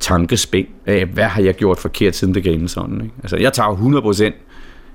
tankespænd 0.00 0.66
af, 0.86 1.06
hvad 1.06 1.24
har 1.24 1.42
jeg 1.42 1.54
gjort 1.54 1.78
forkert, 1.78 2.14
siden 2.14 2.34
det 2.34 2.44
gav 2.44 2.68
sådan. 2.68 3.00
Ikke? 3.00 3.14
Altså, 3.22 3.36
jeg 3.36 3.52
tager 3.52 4.32
100% 4.32 4.34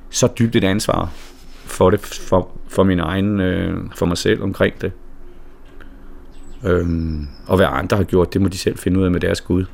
så 0.10 0.28
dybt 0.40 0.56
et 0.56 0.64
ansvar 0.64 1.10
for 1.66 1.90
det, 1.90 2.00
for, 2.00 2.52
for 2.68 2.84
min 2.84 3.00
egen, 3.00 3.40
øh, 3.40 3.78
for 3.96 4.06
mig 4.06 4.18
selv 4.18 4.44
omkring 4.44 4.82
det. 4.82 4.92
Øhm, 6.66 7.28
og 7.48 7.56
hvad 7.56 7.68
andre 7.70 7.98
har 7.98 8.04
gjort, 8.04 8.34
det 8.34 8.42
må 8.42 8.48
de 8.48 8.58
selv 8.58 8.78
finde 8.78 9.00
ud 9.00 9.06
af 9.06 9.12
med 9.12 9.20
deres 9.20 9.42
Gud. 9.42 9.66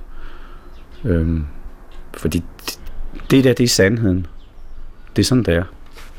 Øhm, 1.05 1.45
fordi 2.13 2.43
det, 2.65 2.79
det 3.31 3.43
der, 3.43 3.53
det 3.53 3.63
er 3.63 3.67
sandheden. 3.67 4.27
Det 5.15 5.21
er 5.21 5.25
sådan, 5.25 5.43
det 5.43 5.53
er. 5.53 5.63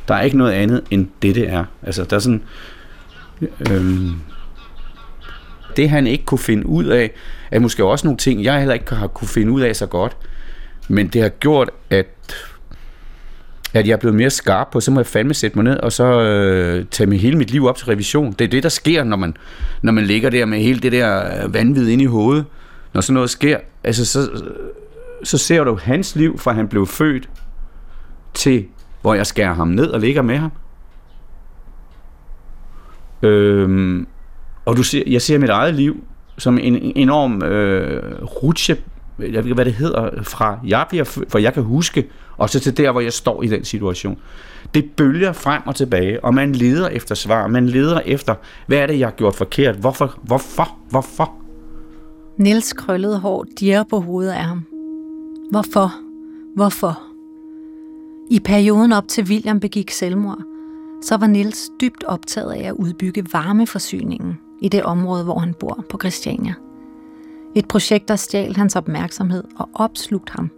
Der 0.09 0.15
er 0.15 0.23
ikke 0.23 0.39
noget 0.39 0.53
andet, 0.53 0.85
end 0.91 1.09
det, 1.23 1.35
det 1.35 1.49
er. 1.49 1.65
Altså, 1.83 2.05
der 2.05 2.17
er 2.17 2.21
sådan... 2.21 2.43
Øhm, 3.71 4.13
det 5.77 5.91
han 5.91 6.07
ikke 6.07 6.25
kunne 6.25 6.39
finde 6.39 6.67
ud 6.67 6.85
af, 6.85 7.11
er 7.51 7.59
måske 7.59 7.85
også 7.85 8.07
nogle 8.07 8.19
ting, 8.19 8.45
jeg 8.45 8.59
heller 8.59 8.75
ikke 8.75 8.95
har 8.95 9.07
kunne 9.07 9.29
finde 9.29 9.53
ud 9.53 9.61
af 9.61 9.77
så 9.77 9.87
godt. 9.87 10.17
Men 10.89 11.09
det 11.09 11.23
har 11.23 11.29
gjort, 11.29 11.71
at 11.91 12.07
at 13.75 13.87
jeg 13.87 13.93
er 13.93 13.97
blevet 13.97 14.17
mere 14.17 14.31
skarp 14.31 14.69
på, 14.73 14.81
så 14.81 14.91
må 14.91 15.01
jeg 15.01 15.07
fandme 15.07 15.35
sætte 15.35 15.59
mig 15.59 15.65
ned, 15.65 15.77
og 15.77 15.93
så 15.93 16.21
øh, 16.21 16.85
tage 16.91 17.07
med 17.07 17.19
hele 17.19 17.39
mit 17.39 17.51
liv 17.51 17.67
op 17.67 17.77
til 17.77 17.87
revision. 17.87 18.33
Det 18.33 18.45
er 18.45 18.49
det, 18.49 18.63
der 18.63 18.69
sker, 18.69 19.05
når 19.05 19.17
man, 19.17 19.37
når 19.83 19.93
man 19.93 20.05
ligger 20.05 20.31
der 20.31 20.45
med 20.45 20.59
hele 20.59 20.81
det 20.81 20.93
der 20.93 21.43
øh, 21.45 21.55
vanvid 21.55 21.89
ind 21.89 22.03
i 22.03 22.05
hovedet. 22.05 22.45
Når 22.95 23.01
sådan 23.01 23.15
noget 23.15 23.31
sker, 23.31 23.59
altså 23.85 24.05
så, 24.05 24.29
så 25.25 25.39
ser 25.39 25.65
du 25.65 25.79
hans 25.83 26.17
liv, 26.17 26.39
fra 26.39 26.53
han 26.53 26.69
blev 26.69 26.87
født, 26.87 27.31
til 28.35 28.67
hvor 29.03 29.15
jeg 29.15 29.27
skærer 29.27 29.55
ham 29.55 29.69
ned 29.69 29.87
og 29.87 30.01
ligger 30.01 30.23
med 30.23 30.37
ham. 30.37 30.53
Øhm, 33.23 34.07
og 34.65 34.77
du 34.77 34.83
ser, 34.83 35.03
jeg 35.07 35.23
ser 35.23 35.39
mit 35.39 35.51
eget 35.51 35.75
liv 35.75 36.05
som 36.39 36.59
en 36.59 36.93
enorm 36.97 37.43
øh, 37.43 38.23
rutsje, 38.23 38.77
jeg 39.19 39.33
ved 39.33 39.45
ikke, 39.45 39.55
hvad 39.55 39.65
det 39.65 39.73
hedder, 39.73 40.23
fra 40.23 40.59
jeg 40.67 40.87
bliver 40.89 41.05
født, 41.05 41.31
for 41.31 41.39
jeg 41.39 41.55
kan 41.55 41.63
huske, 41.63 42.07
og 42.37 42.51
så 42.51 42.61
til 42.61 42.77
der, 42.77 42.93
hvor 42.93 43.01
jeg 43.01 43.13
står 43.13 43.43
i 43.43 43.47
den 43.47 43.65
situation. 43.65 44.19
Det 44.75 44.91
bølger 44.97 45.33
frem 45.33 45.63
og 45.67 45.77
tilbage, 45.77 46.25
og 46.25 46.35
man 46.35 46.53
leder 46.53 46.89
efter 46.89 47.15
svar. 47.15 47.47
Man 47.47 47.67
leder 47.67 48.01
efter, 48.01 48.35
hvad 48.67 48.79
er 48.79 48.87
det, 48.87 48.99
jeg 48.99 49.07
har 49.07 49.15
gjort 49.15 49.35
forkert? 49.35 49.77
Hvorfor? 49.77 50.19
Hvorfor? 50.23 50.77
Hvorfor? 50.91 51.33
Nils 52.39 52.73
krøllede 52.73 53.19
hår 53.19 53.47
dirrer 53.61 53.85
på 53.91 54.01
hovedet 54.01 54.33
af 54.33 54.45
ham. 54.45 54.78
Hvorfor? 55.51 55.95
Hvorfor? 56.55 57.03
I 58.31 58.41
perioden 58.41 58.93
op 58.93 59.09
til 59.09 59.25
William 59.25 59.61
begik 59.61 59.91
selvmord, 59.91 60.39
så 61.03 61.17
var 61.17 61.27
Nils 61.27 61.71
dybt 61.81 62.05
optaget 62.05 62.53
af 62.53 62.69
at 62.69 62.73
udbygge 62.73 63.25
varmeforsyningen 63.33 64.39
i 64.63 64.69
det 64.69 64.83
område, 64.83 65.25
hvor 65.25 65.39
han 65.39 65.55
bor 65.55 65.85
på 65.89 65.99
Christiania. 65.99 66.55
Et 67.55 67.69
projekt, 67.69 68.09
der 68.09 68.17
stjal 68.17 68.57
hans 68.57 68.77
opmærksomhed 68.77 69.45
og 69.57 69.69
opslugt 69.75 70.31
ham. 70.31 70.51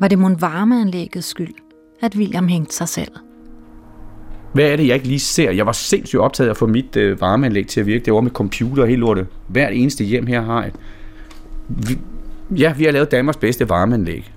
Var 0.00 0.08
det 0.08 0.18
mon 0.18 0.40
varmeanlæggets 0.40 1.28
skyld, 1.28 1.54
at 2.00 2.16
William 2.16 2.48
hængte 2.48 2.74
sig 2.74 2.88
selv? 2.88 3.12
Hvad 4.52 4.64
er 4.64 4.76
det, 4.76 4.86
jeg 4.86 4.94
ikke 4.94 5.08
lige 5.08 5.20
ser? 5.20 5.50
Jeg 5.50 5.66
var 5.66 5.72
sindssygt 5.72 6.20
optaget 6.20 6.48
af 6.48 6.52
at 6.52 6.56
få 6.56 6.66
mit 6.66 6.96
øh, 6.96 7.20
varmeanlæg 7.20 7.66
til 7.66 7.80
at 7.80 7.86
virke. 7.86 8.04
Det 8.04 8.14
var 8.14 8.20
med 8.20 8.30
computer 8.30 8.82
og 8.82 8.88
hele 8.88 9.00
lortet. 9.00 9.26
Hvert 9.48 9.72
eneste 9.72 10.04
hjem 10.04 10.26
her 10.26 10.42
har 10.42 10.64
et. 10.64 10.74
Ja, 12.50 12.72
vi 12.72 12.84
har 12.84 12.92
lavet 12.92 13.10
Danmarks 13.10 13.36
bedste 13.36 13.68
varmeanlæg. 13.68 14.32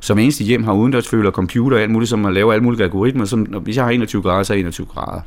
Som 0.00 0.18
eneste 0.18 0.44
hjem 0.44 0.64
har 0.64 0.72
udendørsføler, 0.72 1.30
computer 1.30 1.76
og 1.76 1.82
alt 1.82 1.90
muligt, 1.90 2.08
som 2.08 2.18
man 2.18 2.34
laver 2.34 2.52
alle 2.52 2.64
mulige 2.64 2.82
algoritmer. 2.82 3.24
Som, 3.24 3.40
hvis 3.40 3.76
jeg 3.76 3.84
har 3.84 3.90
21 3.90 4.22
grader, 4.22 4.42
så 4.42 4.52
er 4.52 4.58
21 4.58 4.86
grader. 4.86 5.20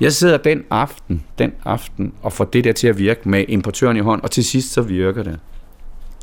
Jeg 0.00 0.12
sidder 0.12 0.36
den 0.36 0.64
aften, 0.70 1.24
den 1.38 1.52
aften, 1.64 2.12
og 2.22 2.32
får 2.32 2.44
det 2.44 2.64
der 2.64 2.72
til 2.72 2.88
at 2.88 2.98
virke 2.98 3.28
med 3.28 3.44
importøren 3.48 3.96
i 3.96 4.00
hånd, 4.00 4.22
og 4.22 4.30
til 4.30 4.44
sidst 4.44 4.72
så 4.72 4.82
virker 4.82 5.22
det. 5.22 5.38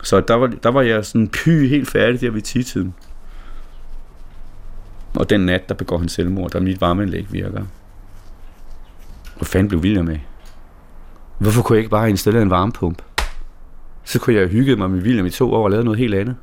Så 0.03 0.21
der 0.21 0.33
var, 0.33 0.47
der 0.47 0.69
var 0.69 0.81
jeg 0.81 1.05
sådan 1.05 1.27
py 1.27 1.69
helt 1.69 1.89
færdig 1.89 2.21
der 2.21 2.31
ved 2.31 2.41
tidtiden. 2.41 2.93
Og 5.15 5.29
den 5.29 5.41
nat, 5.41 5.69
der 5.69 5.75
begår 5.75 5.97
han 5.97 6.09
selvmord, 6.09 6.51
der 6.51 6.59
mit 6.59 6.81
varmeanlæg 6.81 7.27
virker. 7.31 7.63
Hvor 9.35 9.45
fanden 9.45 9.67
blev 9.67 9.79
William 9.79 10.05
med? 10.05 10.17
Hvorfor 11.39 11.61
kunne 11.61 11.75
jeg 11.75 11.79
ikke 11.79 11.91
bare 11.91 12.09
installere 12.09 12.41
en 12.41 12.49
varmepump? 12.49 13.01
Så 14.07 14.19
kunne 14.19 14.35
jeg 14.35 14.47
hygge 14.47 14.75
mig 14.75 14.89
med 14.89 15.01
William 15.01 15.25
i 15.25 15.29
to 15.29 15.53
år 15.53 15.63
og 15.63 15.71
lave 15.71 15.83
noget 15.83 15.99
helt 15.99 16.15
andet. 16.15 16.35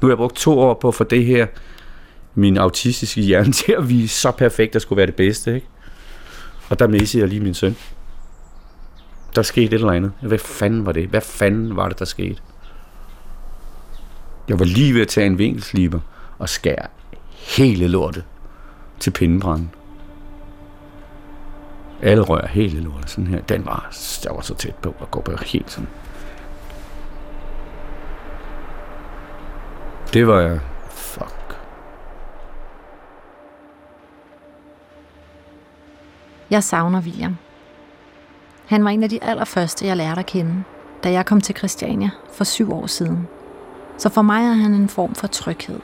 Nu 0.00 0.08
har 0.08 0.12
jeg 0.12 0.16
brugt 0.16 0.36
to 0.36 0.60
år 0.60 0.74
på 0.74 0.88
at 0.88 0.94
få 0.94 1.04
det 1.04 1.24
her, 1.24 1.46
min 2.34 2.56
autistiske 2.56 3.20
hjerne, 3.20 3.52
til 3.62 3.72
at 3.72 3.88
vise 3.88 4.20
så 4.20 4.30
perfekt, 4.30 4.76
at 4.76 4.82
skulle 4.82 4.96
være 4.96 5.06
det 5.06 5.14
bedste. 5.14 5.54
Ikke? 5.54 5.66
Og 6.70 6.78
der 6.78 6.86
missede 6.86 7.20
jeg 7.20 7.28
lige 7.28 7.40
min 7.40 7.54
søn. 7.54 7.76
Der 9.34 9.42
skete 9.42 9.66
et 9.66 9.72
eller 9.72 9.92
andet. 9.92 10.12
Hvad 10.22 10.38
fanden 10.38 10.86
var 10.86 10.92
det? 10.92 11.08
Hvad 11.08 11.20
fanden 11.20 11.76
var 11.76 11.88
det, 11.88 11.98
der 11.98 12.04
skete? 12.04 12.40
Jeg 14.48 14.58
var 14.58 14.64
lige 14.64 14.94
ved 14.94 15.00
at 15.00 15.08
tage 15.08 15.26
en 15.26 15.38
vinkelsliber 15.38 16.00
og 16.38 16.48
skære 16.48 16.86
hele 17.56 17.88
lortet 17.88 18.24
til 19.00 19.10
pindebranden. 19.10 19.70
Alle 22.02 22.22
rører 22.22 22.48
hele 22.48 22.80
lortet 22.80 23.10
sådan 23.10 23.26
her. 23.26 23.40
Den 23.40 23.66
var, 23.66 23.92
jeg 24.24 24.34
var 24.34 24.40
så 24.40 24.54
tæt 24.54 24.74
på 24.74 24.94
at 25.00 25.10
gå 25.10 25.20
på 25.20 25.32
helt 25.46 25.70
sådan. 25.70 25.88
Det 30.12 30.26
var 30.26 30.40
jeg. 30.40 30.60
Fuck. 30.90 31.58
Jeg 36.50 36.64
savner 36.64 37.00
William. 37.00 37.36
Han 38.66 38.84
var 38.84 38.90
en 38.90 39.02
af 39.02 39.08
de 39.08 39.24
allerførste, 39.24 39.86
jeg 39.86 39.96
lærte 39.96 40.18
at 40.18 40.26
kende, 40.26 40.64
da 41.04 41.12
jeg 41.12 41.26
kom 41.26 41.40
til 41.40 41.56
Christiania 41.56 42.10
for 42.32 42.44
syv 42.44 42.72
år 42.72 42.86
siden. 42.86 43.28
Så 43.98 44.08
for 44.08 44.22
mig 44.22 44.44
er 44.44 44.52
han 44.52 44.74
en 44.74 44.88
form 44.88 45.14
for 45.14 45.26
tryghed, 45.26 45.80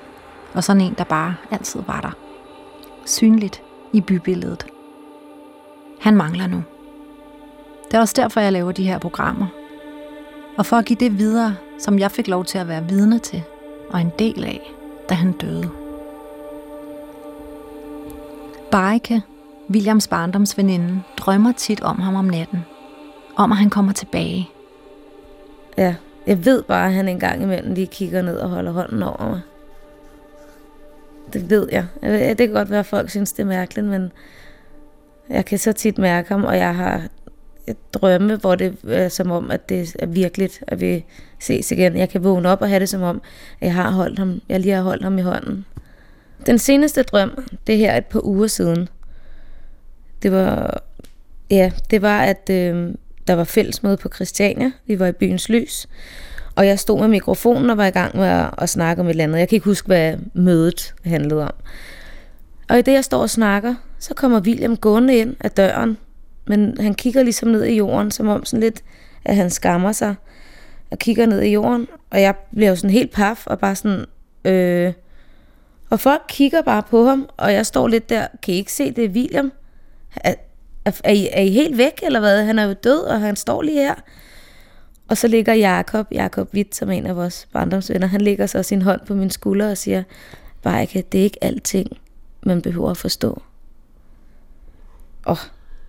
og 0.55 0.65
sådan 0.65 0.83
en, 0.83 0.95
der 0.99 1.05
bare 1.05 1.35
altid 1.51 1.83
var 1.87 2.01
der. 2.01 2.13
Synligt 3.07 3.63
i 3.93 4.01
bybilledet. 4.01 4.67
Han 6.01 6.17
mangler 6.17 6.47
nu. 6.47 6.63
Det 7.85 7.95
er 7.95 8.01
også 8.01 8.15
derfor, 8.17 8.41
jeg 8.41 8.53
laver 8.53 8.73
de 8.73 8.87
her 8.87 8.99
programmer. 8.99 9.47
Og 10.59 10.67
for 10.67 10.77
at 10.77 10.85
give 10.85 10.99
det 11.01 11.19
videre, 11.19 11.57
som 11.79 11.99
jeg 11.99 12.11
fik 12.11 12.29
lov 12.29 12.45
til 12.45 12.59
at 12.59 12.69
være 12.69 12.89
vidne 12.89 13.19
til 13.19 13.43
og 13.91 14.01
en 14.01 14.13
del 14.19 14.45
af, 14.45 14.73
da 15.09 15.15
han 15.15 15.33
døde. 15.33 15.71
Barike, 18.71 19.23
Williams 19.71 20.09
barndomsveninde, 20.09 21.03
drømmer 21.17 21.53
tit 21.53 21.81
om 21.81 22.01
ham 22.01 22.15
om 22.15 22.25
natten. 22.25 22.59
Om 23.37 23.53
at 23.53 23.59
han 23.59 23.71
kommer 23.71 23.93
tilbage. 23.93 24.51
Ja, 25.77 25.95
jeg 26.27 26.45
ved 26.45 26.63
bare, 26.63 26.87
at 26.87 26.93
han 26.93 27.09
en 27.09 27.21
gang 27.21 27.43
imellem 27.43 27.75
lige 27.75 27.87
kigger 27.87 28.23
ned 28.23 28.37
og 28.37 28.49
holder 28.49 28.73
hånden 28.73 29.03
over 29.03 29.29
mig. 29.29 29.41
Det 31.33 31.51
ved 31.51 31.69
jeg. 31.73 31.87
Det 32.03 32.39
kan 32.39 32.53
godt 32.53 32.71
være, 32.71 32.81
at 32.81 32.87
folk 32.87 33.11
synes, 33.11 33.33
det 33.33 33.43
er 33.43 33.47
mærkeligt, 33.47 33.87
men 33.87 34.13
jeg 35.29 35.45
kan 35.45 35.59
så 35.59 35.73
tit 35.73 35.99
mærke 35.99 36.29
ham, 36.29 36.45
og 36.45 36.57
jeg 36.57 36.75
har 36.77 37.03
drømme, 37.93 38.37
hvor 38.37 38.55
det 38.55 38.77
er 38.89 39.09
som 39.09 39.31
om, 39.31 39.51
at 39.51 39.69
det 39.69 39.97
er 39.99 40.07
virkeligt, 40.07 40.65
at 40.67 40.81
vi 40.81 41.05
ses 41.41 41.73
igen. 41.73 41.97
Jeg 41.97 42.09
kan 42.09 42.25
vågne 42.25 42.49
op 42.49 42.63
og 42.63 42.69
have 42.69 42.81
det 42.81 42.89
som 42.89 43.03
om, 43.03 43.23
at 43.61 43.67
jeg 43.67 43.75
har 43.75 43.91
holdt 43.91 44.19
ham, 44.19 44.41
jeg 44.49 44.61
lige 44.61 44.75
har 44.75 44.83
holdt 44.83 45.03
ham 45.03 45.19
i 45.19 45.23
hånden. 45.23 45.65
Den 46.47 46.59
seneste 46.59 47.03
drøm, 47.03 47.45
det 47.67 47.79
her 47.79 47.97
et 47.97 48.07
par 48.07 48.27
uger 48.27 48.47
siden, 48.47 48.89
det 50.23 50.33
var, 50.33 50.83
ja, 51.51 51.73
det 51.91 52.03
var, 52.03 52.21
at 52.21 52.51
øh, 52.51 52.95
der 53.27 53.35
var 53.35 53.45
fællesmøde 53.45 53.97
på 53.97 54.09
Christiania. 54.15 54.73
Vi 54.87 54.99
var 54.99 55.07
i 55.07 55.13
byens 55.13 55.49
lys. 55.49 55.89
Og 56.55 56.67
jeg 56.67 56.79
stod 56.79 57.01
med 57.01 57.09
mikrofonen 57.09 57.71
og 57.71 57.77
var 57.77 57.87
i 57.87 57.91
gang 57.91 58.17
med 58.17 58.27
at, 58.27 58.51
at 58.59 58.69
snakke 58.69 59.01
om 59.01 59.07
et 59.07 59.11
eller 59.11 59.25
andet. 59.25 59.39
Jeg 59.39 59.49
kan 59.49 59.57
ikke 59.57 59.65
huske, 59.65 59.87
hvad 59.87 60.15
mødet 60.35 60.95
handlede 61.05 61.43
om. 61.43 61.55
Og 62.69 62.79
i 62.79 62.83
det, 62.83 62.93
jeg 62.93 63.05
står 63.05 63.21
og 63.21 63.31
snakker, 63.31 63.75
så 63.99 64.15
kommer 64.15 64.41
William 64.41 64.77
gående 64.77 65.17
ind 65.17 65.37
ad 65.41 65.51
døren. 65.51 65.99
Men 66.49 66.81
han 66.81 66.95
kigger 66.95 67.23
ligesom 67.23 67.49
ned 67.49 67.65
i 67.65 67.77
jorden, 67.77 68.11
som 68.11 68.29
om 68.29 68.45
sådan 68.45 68.61
lidt, 68.61 68.83
at 69.25 69.37
han 69.37 69.51
skammer 69.51 69.93
sig. 69.93 70.15
Og 70.91 70.99
kigger 70.99 71.27
ned 71.27 71.43
i 71.43 71.53
jorden, 71.53 71.89
og 72.11 72.21
jeg 72.21 72.35
bliver 72.55 72.71
jo 72.71 72.77
sådan 72.77 72.91
helt 72.91 73.13
paf, 73.13 73.47
og 73.47 73.59
bare 73.59 73.75
sådan, 73.75 74.05
øh... 74.45 74.93
Og 75.91 76.01
folk 76.01 76.23
kigger 76.29 76.63
bare 76.63 76.83
på 76.83 77.05
ham, 77.05 77.29
og 77.37 77.53
jeg 77.53 77.67
står 77.67 77.89
lidt 77.89 78.09
der, 78.09 78.27
kan 78.43 78.55
I 78.55 78.57
ikke 78.57 78.73
se, 78.73 78.91
det 78.91 79.05
er 79.05 79.09
William? 79.09 79.53
Er, 80.17 80.35
er, 80.85 81.13
I, 81.13 81.29
er 81.33 81.43
I 81.43 81.51
helt 81.51 81.79
væk, 81.79 82.01
eller 82.03 82.21
hvad? 82.21 82.45
Han 82.45 82.59
er 82.59 82.65
jo 82.65 82.73
død, 82.73 83.01
og 83.01 83.21
han 83.21 83.37
står 83.37 83.63
lige 83.63 83.81
her. 83.81 83.95
Og 85.09 85.17
så 85.17 85.29
ligger 85.29 85.55
Jakob, 85.55 86.07
Jakob 86.13 86.55
Witt, 86.55 86.75
som 86.75 86.89
er 86.89 86.93
en 86.93 87.07
af 87.07 87.17
vores 87.17 87.49
barndomsvenner, 87.53 88.07
han 88.07 88.21
ligger 88.21 88.47
så 88.47 88.63
sin 88.63 88.83
hånd 88.83 89.01
på 89.07 89.15
min 89.15 89.31
skulder 89.31 89.71
og 89.71 89.77
siger, 89.77 90.03
bare 90.63 90.81
ikke, 90.83 91.05
det 91.13 91.21
er 91.21 91.25
ikke 91.25 91.45
alting, 91.45 91.89
man 92.43 92.63
behøver 92.63 92.91
at 92.91 92.97
forstå. 92.97 93.43
Åh, 95.27 95.33
oh, 95.33 95.39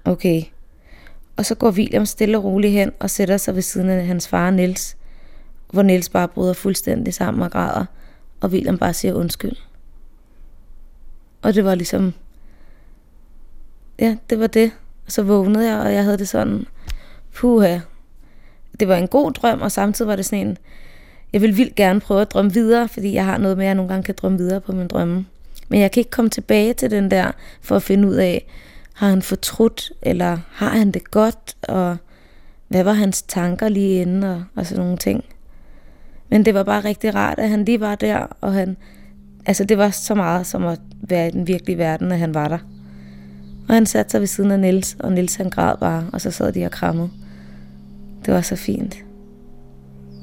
okay. 0.06 0.44
Og 1.38 1.46
så 1.46 1.56
går 1.56 1.72
William 1.72 2.06
stille 2.06 2.38
og 2.38 2.44
roligt 2.44 2.74
hen 2.74 2.92
og 3.00 3.10
sætter 3.10 3.38
sig 3.38 3.56
ved 3.56 3.62
siden 3.62 3.90
af 3.90 4.06
hans 4.06 4.28
far 4.28 4.52
Niels, 4.52 4.98
hvor 5.72 5.82
Niels 5.82 6.10
bare 6.10 6.28
bryder 6.28 6.54
fuldstændig 6.54 7.14
sammen 7.14 7.44
og 7.44 7.52
græder, 7.52 7.86
og 8.42 8.50
William 8.50 8.78
bare 8.78 8.94
siger 8.94 9.14
undskyld. 9.14 9.56
Og 11.42 11.56
det 11.56 11.66
var 11.66 11.76
ligesom, 11.76 12.14
ja, 14.00 14.18
det 14.30 14.40
var 14.40 14.48
det. 14.48 14.72
Og 15.06 15.12
så 15.12 15.24
vågnede 15.24 15.70
jeg, 15.70 15.80
og 15.80 15.94
jeg 15.94 16.04
havde 16.04 16.18
det 16.18 16.28
sådan, 16.28 16.66
puha. 17.36 17.80
Det 18.80 18.88
var 18.88 18.96
en 18.96 19.08
god 19.08 19.32
drøm, 19.32 19.62
og 19.62 19.72
samtidig 19.72 20.10
var 20.10 20.16
det 20.16 20.26
sådan 20.26 20.48
en, 20.48 20.58
jeg 21.34 21.42
vil 21.42 21.58
vildt 21.58 21.76
gerne 21.76 22.00
prøve 22.00 22.22
at 22.22 22.32
drømme 22.32 22.54
videre, 22.54 22.88
fordi 22.88 23.14
jeg 23.14 23.26
har 23.26 23.38
noget 23.38 23.58
med, 23.58 23.66
at 23.66 23.68
jeg 23.68 23.76
nogle 23.76 23.90
gange 23.90 24.04
kan 24.04 24.16
drømme 24.18 24.38
videre 24.38 24.62
på 24.62 24.72
min 24.72 24.88
drømme. 24.88 25.26
Men 25.70 25.82
jeg 25.82 25.92
kan 25.92 26.02
ikke 26.02 26.12
komme 26.12 26.30
tilbage 26.30 26.74
til 26.74 26.92
den 26.92 27.12
der, 27.12 27.32
for 27.62 27.76
at 27.76 27.84
finde 27.84 28.08
ud 28.08 28.16
af, 28.16 28.46
har 29.00 29.10
han 29.10 29.22
fortrudt, 29.22 29.92
eller 30.02 30.38
har 30.52 30.70
han 30.70 30.92
det 30.92 31.12
godt, 31.12 31.56
og 31.68 31.98
hvad 32.68 32.84
var 32.84 32.94
hans 32.94 33.22
tanker 33.22 33.70
lige 33.70 34.02
inden, 34.02 34.24
og, 34.24 34.44
og 34.56 34.66
sådan 34.66 34.84
nogle 34.84 34.98
ting. 34.98 35.24
Men 36.30 36.46
det 36.46 36.54
var 36.54 36.64
bare 36.64 36.84
rigtig 36.84 37.16
rart, 37.16 37.40
at 37.40 37.50
han 37.50 37.66
lige 37.66 37.80
var 37.80 37.96
der, 37.96 38.38
og 38.42 38.54
han, 38.54 38.78
altså 39.46 39.64
det 39.64 39.78
var 39.78 39.90
så 39.90 40.16
meget 40.16 40.48
som 40.48 40.66
at 40.66 40.80
være 41.02 41.28
i 41.28 41.32
den 41.32 41.48
virkelige 41.48 41.78
verden, 41.78 42.12
at 42.12 42.20
han 42.20 42.34
var 42.34 42.48
der. 42.48 42.58
Og 43.68 43.74
han 43.74 43.86
satte 43.86 44.12
sig 44.12 44.20
ved 44.20 44.28
siden 44.28 44.52
af 44.52 44.60
Nils, 44.60 44.98
og 45.00 45.12
Nils 45.12 45.36
han 45.36 45.50
græd 45.50 45.78
bare, 45.78 46.06
og 46.14 46.22
så 46.22 46.32
sad 46.32 46.54
de 46.54 46.66
og 46.66 46.72
krammede. 46.72 47.10
Det 48.26 48.34
var 48.34 48.42
så 48.42 48.56
fint. 48.56 48.98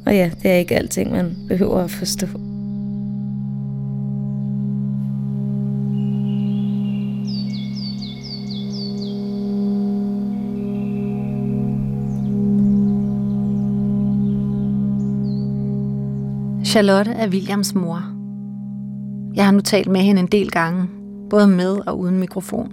Og 0.07 0.15
ja, 0.15 0.31
det 0.43 0.51
er 0.51 0.57
ikke 0.57 0.77
alting, 0.77 1.13
man 1.13 1.37
behøver 1.49 1.81
at 1.81 1.91
forstå. 1.91 2.27
Charlotte 16.77 17.11
er 17.11 17.29
Williams 17.29 17.75
mor. 17.75 18.03
Jeg 19.35 19.45
har 19.45 19.53
nu 19.53 19.61
talt 19.61 19.89
med 19.89 20.01
hende 20.01 20.21
en 20.21 20.27
del 20.27 20.51
gange, 20.51 20.89
både 21.31 21.47
med 21.47 21.79
og 21.87 21.99
uden 21.99 22.19
mikrofon. 22.19 22.73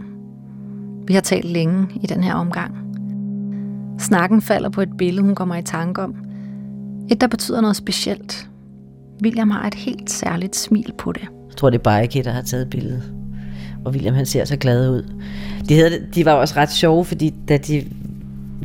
Vi 1.08 1.14
har 1.14 1.22
talt 1.22 1.46
længe 1.46 1.88
i 2.04 2.08
den 2.08 2.24
her 2.24 2.34
omgang. 2.34 2.76
Snakken 4.00 4.42
falder 4.42 4.70
på 4.70 4.82
et 4.82 4.98
billede, 4.98 5.26
hun 5.26 5.36
kommer 5.36 5.56
i 5.56 5.62
tanke 5.62 6.02
om. 6.02 6.16
Et, 7.12 7.22
der 7.22 7.28
betyder 7.28 7.62
noget 7.62 7.76
specielt. 7.76 8.50
William 9.22 9.50
har 9.50 9.68
et 9.68 9.76
helt 9.76 10.12
særligt 10.12 10.56
smil 10.56 10.94
på 10.98 11.12
det. 11.12 11.22
Jeg 11.22 11.56
tror, 11.58 11.70
det 11.70 11.78
er 11.78 11.84
Bajke, 11.84 12.24
der 12.24 12.32
har 12.32 12.42
taget 12.42 12.70
billedet. 12.70 13.14
Og 13.86 13.92
William, 13.92 14.16
han 14.16 14.26
ser 14.26 14.46
så 14.46 14.58
glad 14.58 14.90
ud. 14.90 15.14
De, 15.70 15.76
havde, 15.76 16.08
de 16.16 16.26
var 16.26 16.34
også 16.34 16.54
ret 16.58 16.72
sjove, 16.72 17.06
fordi 17.06 17.34
da 17.48 17.58
de 17.58 17.86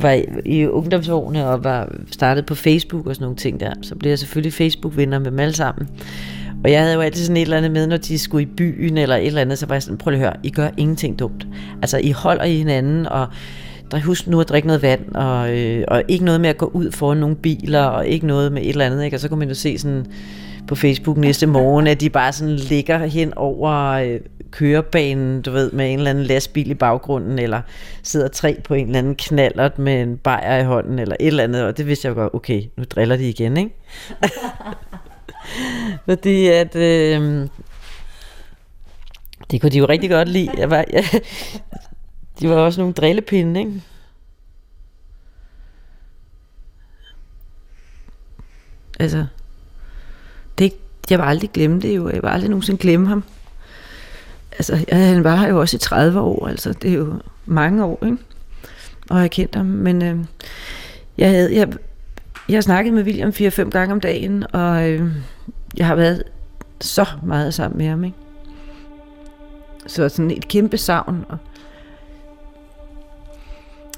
var 0.03 0.21
i 0.45 0.67
ungdomsårene 0.67 1.47
og 1.47 1.63
var 1.63 1.95
startet 2.11 2.45
på 2.45 2.55
Facebook 2.55 3.07
og 3.07 3.15
sådan 3.15 3.23
nogle 3.23 3.37
ting 3.37 3.59
der, 3.59 3.73
så 3.81 3.95
blev 3.95 4.11
jeg 4.11 4.19
selvfølgelig 4.19 4.53
Facebook-venner 4.53 5.19
med 5.19 5.31
dem 5.31 5.39
alle 5.39 5.53
sammen. 5.53 5.87
Og 6.63 6.71
jeg 6.71 6.81
havde 6.81 6.93
jo 6.93 7.01
altid 7.01 7.25
sådan 7.25 7.37
et 7.37 7.41
eller 7.41 7.57
andet 7.57 7.71
med, 7.71 7.87
når 7.87 7.97
de 7.97 8.19
skulle 8.19 8.43
i 8.43 8.45
byen 8.45 8.97
eller 8.97 9.15
et 9.15 9.27
eller 9.27 9.41
andet, 9.41 9.57
så 9.57 9.65
var 9.65 9.75
jeg 9.75 9.83
sådan, 9.83 9.97
prøv 9.97 10.11
lige 10.11 10.21
at 10.21 10.27
høre, 10.27 10.39
I 10.43 10.49
gør 10.49 10.69
ingenting 10.77 11.19
dumt. 11.19 11.47
Altså, 11.81 11.97
I 11.97 12.11
holder 12.11 12.43
i 12.43 12.55
hinanden, 12.55 13.05
og 13.05 13.27
husk 14.03 14.27
nu 14.27 14.39
at 14.39 14.49
drikke 14.49 14.67
noget 14.67 14.81
vand, 14.81 15.15
og, 15.15 15.57
øh, 15.57 15.83
og 15.87 16.03
ikke 16.07 16.25
noget 16.25 16.41
med 16.41 16.49
at 16.49 16.57
gå 16.57 16.71
ud 16.73 16.91
foran 16.91 17.17
nogle 17.17 17.35
biler, 17.35 17.83
og 17.83 18.07
ikke 18.07 18.27
noget 18.27 18.51
med 18.51 18.61
et 18.61 18.69
eller 18.69 18.85
andet, 18.85 19.03
ikke? 19.03 19.17
Og 19.17 19.19
så 19.19 19.29
kunne 19.29 19.39
man 19.39 19.47
jo 19.47 19.53
se 19.53 19.77
sådan 19.77 20.05
på 20.67 20.75
Facebook 20.75 21.17
næste 21.17 21.47
morgen, 21.47 21.87
at 21.87 22.01
de 22.01 22.09
bare 22.09 22.33
sådan 22.33 22.55
ligger 22.55 23.05
hen 23.05 23.33
over 23.35 23.71
øh, 23.71 24.19
kørebanen, 24.51 25.41
du 25.41 25.51
ved, 25.51 25.71
med 25.71 25.93
en 25.93 25.97
eller 25.97 26.09
anden 26.09 26.23
lastbil 26.23 26.71
i 26.71 26.73
baggrunden, 26.73 27.39
eller 27.39 27.61
sidder 28.03 28.27
tre 28.27 28.61
på 28.63 28.73
en 28.73 28.85
eller 28.85 28.99
anden 28.99 29.15
knallert 29.15 29.79
med 29.79 30.01
en 30.01 30.17
bajer 30.17 30.57
i 30.57 30.63
hånden, 30.63 30.99
eller 30.99 31.15
et 31.19 31.27
eller 31.27 31.43
andet, 31.43 31.63
og 31.63 31.77
det 31.77 31.87
vidste 31.87 32.07
jeg 32.07 32.15
godt, 32.15 32.33
okay, 32.33 32.63
nu 32.77 32.83
driller 32.83 33.17
de 33.17 33.29
igen, 33.29 33.57
ikke? 33.57 33.75
Fordi 36.09 36.47
at... 36.47 36.75
Øh, 36.75 37.47
det 39.51 39.61
kunne 39.61 39.69
de 39.69 39.77
jo 39.77 39.85
rigtig 39.85 40.09
godt 40.09 40.27
lide. 40.27 40.51
Jeg 40.57 40.69
var, 40.69 40.85
jeg, 40.93 41.03
de 42.39 42.49
var 42.49 42.55
også 42.55 42.81
nogle 42.81 42.93
drillepinde, 42.93 43.59
ikke? 43.59 43.81
Altså, 48.99 49.25
det, 50.57 50.73
jeg 51.09 51.19
var 51.19 51.25
aldrig 51.25 51.49
glemme 51.51 51.81
det 51.81 51.95
jo. 51.95 52.09
Jeg 52.09 52.23
var 52.23 52.29
aldrig 52.29 52.49
nogensinde 52.49 52.81
glemme 52.81 53.07
ham. 53.07 53.23
Altså, 54.59 54.85
ja, 54.91 54.95
han 54.95 55.23
var 55.23 55.35
her 55.35 55.47
jo 55.49 55.59
også 55.59 55.75
i 55.75 55.79
30 55.79 56.19
år, 56.19 56.47
altså 56.47 56.73
det 56.73 56.89
er 56.89 56.95
jo 56.95 57.13
mange 57.45 57.85
år, 57.85 58.05
ikke? 58.05 58.17
Og 59.09 59.21
jeg 59.21 59.31
kendte 59.31 59.57
ham, 59.57 59.65
men 59.65 60.03
øh, 60.03 60.17
jeg 61.17 61.29
havde, 61.29 61.55
jeg, 61.55 61.67
jeg 62.49 62.55
har 62.55 62.61
snakket 62.61 62.93
med 62.93 63.03
William 63.03 63.29
4-5 63.29 63.69
gange 63.69 63.93
om 63.93 63.99
dagen, 63.99 64.45
og 64.53 64.89
øh, 64.89 65.11
jeg 65.77 65.87
har 65.87 65.95
været 65.95 66.23
så 66.81 67.05
meget 67.23 67.53
sammen 67.53 67.77
med 67.77 67.87
ham, 67.87 68.03
ikke? 68.03 68.17
Så 69.87 70.09
sådan 70.09 70.31
et 70.31 70.47
kæmpe 70.47 70.77
savn, 70.77 71.25
og 71.29 71.37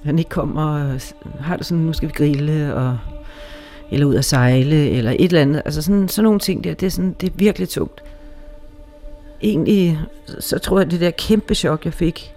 han 0.04 0.20
ikke 0.20 0.30
kommer 0.30 0.64
og 0.64 1.00
har 1.40 1.58
det 1.58 1.66
sådan, 1.66 1.84
nu 1.84 1.94
skal 1.94 2.08
vi 2.08 2.14
grille, 2.14 2.76
og, 2.76 2.98
eller 3.92 4.06
ud 4.06 4.16
at 4.16 4.26
sejle, 4.26 4.90
eller 4.90 5.12
et 5.12 5.24
eller 5.24 5.42
andet. 5.42 5.62
Altså 5.66 5.82
sådan, 5.82 6.08
sådan 6.08 6.24
nogle 6.24 6.40
ting 6.40 6.64
der, 6.64 6.74
det 6.74 6.86
er, 6.86 6.92
sådan, 6.92 7.16
det 7.22 7.30
er 7.30 7.34
virkelig 7.36 7.70
tungt. 7.70 8.04
Egentlig, 9.44 10.00
så 10.40 10.60
tror 10.60 10.80
jeg, 10.80 10.86
at 10.86 10.92
det 10.92 11.00
der 11.00 11.12
kæmpe 11.12 11.56
chok, 11.56 11.86
jeg 11.86 11.94
fik, 11.94 12.34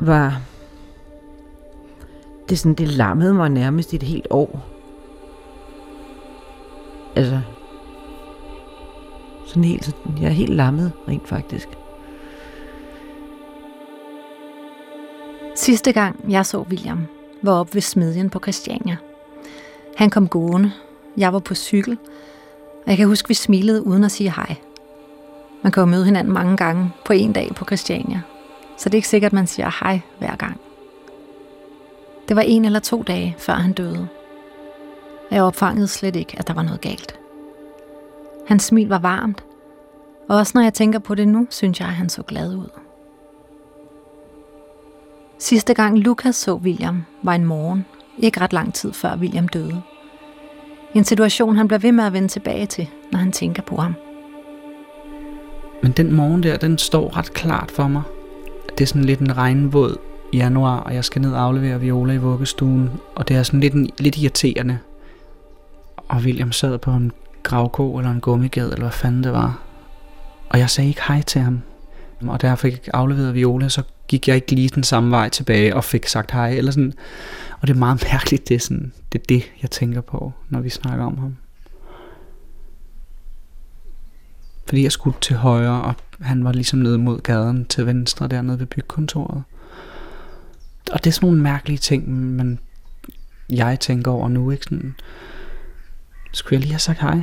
var, 0.00 0.40
det, 2.48 2.58
sådan, 2.58 2.74
det 2.74 2.88
lammede 2.88 3.34
mig 3.34 3.48
nærmest 3.48 3.92
i 3.92 3.96
et 3.96 4.02
helt 4.02 4.26
år. 4.30 4.68
Altså, 7.16 7.40
sådan 9.46 9.64
helt, 9.64 9.84
sådan, 9.84 10.18
jeg 10.20 10.26
er 10.26 10.32
helt 10.32 10.54
lammet 10.54 10.92
rent 11.08 11.28
faktisk. 11.28 11.68
Sidste 15.54 15.92
gang 15.92 16.24
jeg 16.32 16.46
så 16.46 16.58
William, 16.58 17.06
var 17.42 17.52
op 17.52 17.74
ved 17.74 17.82
smedjen 17.82 18.30
på 18.30 18.38
Christiania. 18.38 18.96
Han 19.96 20.10
kom 20.10 20.28
gående, 20.28 20.72
jeg 21.16 21.32
var 21.32 21.38
på 21.38 21.54
cykel, 21.54 21.98
og 22.84 22.90
jeg 22.90 22.96
kan 22.96 23.06
huske, 23.06 23.28
vi 23.28 23.34
smilede 23.34 23.86
uden 23.86 24.04
at 24.04 24.10
sige 24.10 24.30
hej. 24.30 24.56
Man 25.62 25.72
kan 25.72 25.80
jo 25.80 25.86
møde 25.86 26.04
hinanden 26.04 26.32
mange 26.32 26.56
gange 26.56 26.92
på 27.04 27.12
en 27.12 27.32
dag 27.32 27.52
på 27.54 27.64
Christiania, 27.64 28.22
så 28.76 28.88
det 28.88 28.94
er 28.94 28.98
ikke 28.98 29.08
sikkert, 29.08 29.28
at 29.28 29.34
man 29.34 29.46
siger 29.46 29.84
hej 29.84 30.00
hver 30.18 30.36
gang. 30.36 30.60
Det 32.28 32.36
var 32.36 32.42
en 32.42 32.64
eller 32.64 32.80
to 32.80 33.02
dage, 33.02 33.34
før 33.38 33.52
han 33.52 33.72
døde. 33.72 34.08
Jeg 35.30 35.42
opfangede 35.42 35.88
slet 35.88 36.16
ikke, 36.16 36.38
at 36.38 36.48
der 36.48 36.54
var 36.54 36.62
noget 36.62 36.80
galt. 36.80 37.18
Hans 38.46 38.62
smil 38.62 38.88
var 38.88 38.98
varmt, 38.98 39.44
og 40.28 40.36
også 40.36 40.52
når 40.54 40.62
jeg 40.62 40.74
tænker 40.74 40.98
på 40.98 41.14
det 41.14 41.28
nu, 41.28 41.46
synes 41.50 41.80
jeg, 41.80 41.88
at 41.88 41.94
han 41.94 42.08
så 42.08 42.22
glad 42.22 42.54
ud. 42.54 42.68
Sidste 45.38 45.74
gang 45.74 45.98
Lukas 45.98 46.36
så 46.36 46.54
William 46.54 47.04
var 47.22 47.32
en 47.32 47.44
morgen, 47.44 47.86
ikke 48.18 48.40
ret 48.40 48.52
lang 48.52 48.74
tid 48.74 48.92
før 48.92 49.16
William 49.16 49.48
døde. 49.48 49.82
En 50.94 51.04
situation, 51.04 51.56
han 51.56 51.68
bliver 51.68 51.78
ved 51.78 51.92
med 51.92 52.04
at 52.04 52.12
vende 52.12 52.28
tilbage 52.28 52.66
til, 52.66 52.88
når 53.12 53.18
han 53.18 53.32
tænker 53.32 53.62
på 53.62 53.76
ham. 53.76 53.94
Men 55.82 55.92
den 55.92 56.12
morgen 56.12 56.42
der, 56.42 56.56
den 56.56 56.78
står 56.78 57.16
ret 57.16 57.32
klart 57.32 57.70
for 57.70 57.88
mig. 57.88 58.02
Det 58.68 58.80
er 58.80 58.86
sådan 58.86 59.04
lidt 59.04 59.20
en 59.20 59.36
regnvåd 59.36 59.96
januar, 60.32 60.78
og 60.78 60.94
jeg 60.94 61.04
skal 61.04 61.22
ned 61.22 61.32
og 61.32 61.42
aflevere 61.42 61.80
Viola 61.80 62.12
i 62.12 62.18
vuggestuen, 62.18 62.90
og 63.14 63.28
det 63.28 63.36
er 63.36 63.42
sådan 63.42 63.60
lidt, 63.60 63.74
en, 63.74 63.90
lidt 63.98 64.18
irriterende. 64.18 64.78
Og 65.96 66.16
William 66.16 66.52
sad 66.52 66.78
på 66.78 66.90
en 66.90 67.12
gravko 67.42 67.96
eller 67.96 68.10
en 68.10 68.20
gummigade, 68.20 68.68
eller 68.72 68.84
hvad 68.84 68.92
fanden 68.92 69.24
det 69.24 69.32
var. 69.32 69.62
Og 70.48 70.58
jeg 70.58 70.70
sagde 70.70 70.88
ikke 70.88 71.02
hej 71.08 71.22
til 71.22 71.40
ham. 71.40 71.60
Og 72.26 72.42
da 72.42 72.46
jeg 72.46 72.58
fik 72.58 72.88
afleveret 72.94 73.34
Viola, 73.34 73.68
så 73.68 73.82
gik 74.08 74.28
jeg 74.28 74.36
ikke 74.36 74.52
lige 74.52 74.68
den 74.68 74.82
samme 74.82 75.10
vej 75.10 75.28
tilbage 75.28 75.76
og 75.76 75.84
fik 75.84 76.06
sagt 76.06 76.30
hej. 76.30 76.50
Eller 76.50 76.70
sådan. 76.70 76.92
Og 77.60 77.68
det 77.68 77.74
er 77.74 77.78
meget 77.78 78.04
mærkeligt, 78.12 78.48
det 78.48 78.54
er, 78.54 78.58
sådan, 78.58 78.92
det 79.12 79.18
er 79.18 79.24
det, 79.28 79.42
jeg 79.62 79.70
tænker 79.70 80.00
på, 80.00 80.32
når 80.48 80.60
vi 80.60 80.68
snakker 80.68 81.04
om 81.04 81.18
ham. 81.18 81.36
Fordi 84.68 84.82
jeg 84.82 84.92
skulle 84.92 85.16
til 85.20 85.36
højre, 85.36 85.82
og 85.82 85.94
han 86.20 86.44
var 86.44 86.52
ligesom 86.52 86.78
nede 86.78 86.98
mod 86.98 87.20
gaden 87.20 87.64
til 87.64 87.86
venstre 87.86 88.28
dernede 88.28 88.58
ved 88.58 88.66
bygkontoret. 88.66 89.42
Og 90.92 91.04
det 91.04 91.10
er 91.10 91.14
sådan 91.14 91.26
nogle 91.26 91.42
mærkelige 91.42 91.78
ting, 91.78 92.10
men 92.10 92.58
jeg 93.50 93.80
tænker 93.80 94.10
over 94.10 94.28
nu, 94.28 94.50
ikke 94.50 94.64
sådan, 94.64 94.94
skulle 96.32 96.54
jeg 96.54 96.60
lige 96.60 96.72
have 96.72 96.78
sagt 96.78 97.00
hej? 97.00 97.20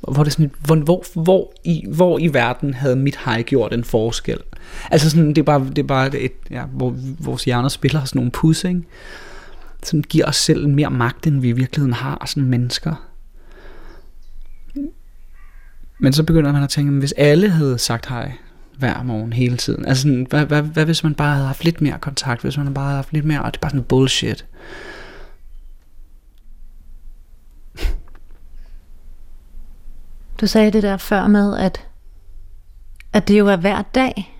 Hvor, 0.00 0.24
det 0.24 0.32
sådan, 0.32 0.50
hvor, 0.60 0.76
hvor, 0.76 1.04
hvor, 1.22 1.52
i, 1.64 1.84
hvor 1.88 2.18
i 2.18 2.34
verden 2.34 2.74
havde 2.74 2.96
mit 2.96 3.18
hej 3.24 3.42
gjort 3.42 3.72
en 3.72 3.84
forskel? 3.84 4.38
Altså 4.90 5.10
sådan, 5.10 5.28
det 5.28 5.38
er 5.38 5.42
bare, 5.42 5.66
det 5.68 5.78
er 5.78 5.86
bare 5.86 6.18
et, 6.18 6.32
ja, 6.50 6.64
hvor 6.64 6.94
vores 7.20 7.44
hjerner 7.44 7.68
spiller 7.68 8.04
sådan 8.04 8.18
nogle 8.18 8.30
pussing. 8.30 8.86
sådan 9.82 10.02
giver 10.02 10.26
os 10.26 10.36
selv 10.36 10.68
mere 10.68 10.90
magt, 10.90 11.26
end 11.26 11.40
vi 11.40 11.48
i 11.48 11.52
virkeligheden 11.52 11.92
har 11.92 12.26
som 12.26 12.42
mennesker. 12.42 13.06
Men 15.98 16.12
så 16.12 16.22
begynder 16.22 16.52
man 16.52 16.62
at 16.62 16.68
tænke, 16.68 16.92
hvis 16.92 17.12
alle 17.12 17.48
havde 17.48 17.78
sagt 17.78 18.06
hej 18.06 18.32
hver 18.78 19.02
morgen 19.02 19.32
hele 19.32 19.56
tiden, 19.56 19.86
altså 19.86 20.02
sådan, 20.02 20.26
hvad, 20.30 20.46
hvad, 20.46 20.62
hvad 20.62 20.84
hvis 20.84 21.04
man 21.04 21.14
bare 21.14 21.34
havde 21.34 21.46
haft 21.46 21.64
lidt 21.64 21.80
mere 21.80 21.98
kontakt, 21.98 22.42
hvis 22.42 22.58
man 22.58 22.74
bare 22.74 22.84
havde 22.84 22.96
haft 22.96 23.12
lidt 23.12 23.24
mere, 23.24 23.42
og 23.42 23.52
det 23.52 23.58
er 23.58 23.60
bare 23.60 23.70
sådan 23.70 23.84
bullshit. 23.84 24.46
Du 30.40 30.46
sagde 30.46 30.70
det 30.70 30.82
der 30.82 30.96
før 30.96 31.26
med, 31.26 31.58
at, 31.58 31.86
at 33.12 33.28
det 33.28 33.38
jo 33.38 33.46
er 33.46 33.56
hver 33.56 33.82
dag, 33.82 34.36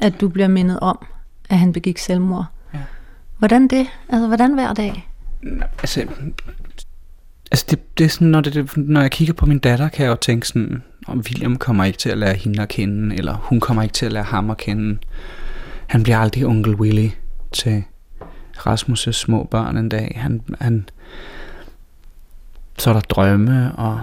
at 0.00 0.20
du 0.20 0.28
bliver 0.28 0.48
mindet 0.48 0.80
om, 0.80 1.06
at 1.50 1.58
han 1.58 1.72
begik 1.72 1.98
selvmord. 1.98 2.46
Ja. 2.74 2.78
Hvordan 3.38 3.68
det? 3.68 3.86
Altså, 4.08 4.26
hvordan 4.26 4.54
hver 4.54 4.72
dag? 4.72 5.08
Altså, 5.78 6.06
altså 7.50 7.66
det, 7.70 7.98
det 7.98 8.04
er 8.04 8.08
sådan, 8.08 8.28
når, 8.28 8.40
det, 8.40 8.76
når 8.76 9.00
jeg 9.00 9.10
kigger 9.10 9.34
på 9.34 9.46
min 9.46 9.58
datter, 9.58 9.88
kan 9.88 10.04
jeg 10.04 10.10
jo 10.10 10.16
tænke 10.16 10.48
sådan, 10.48 10.82
William 11.18 11.56
kommer 11.56 11.84
ikke 11.84 11.98
til 11.98 12.10
at 12.10 12.18
lære 12.18 12.34
hende 12.34 12.62
at 12.62 12.68
kende, 12.68 13.16
eller 13.16 13.34
hun 13.34 13.60
kommer 13.60 13.82
ikke 13.82 13.92
til 13.92 14.06
at 14.06 14.12
lære 14.12 14.24
ham 14.24 14.50
at 14.50 14.56
kende. 14.56 14.98
Han 15.86 16.02
bliver 16.02 16.18
aldrig 16.18 16.46
onkel 16.46 16.74
Willy 16.74 17.08
til 17.52 17.84
Rasmus' 18.56 19.12
små 19.12 19.44
børn 19.50 19.76
en 19.76 19.88
dag. 19.88 20.18
Han, 20.22 20.42
han, 20.60 20.88
så 22.78 22.90
er 22.90 22.94
der 22.94 23.00
drømme, 23.00 23.72
og 23.72 24.00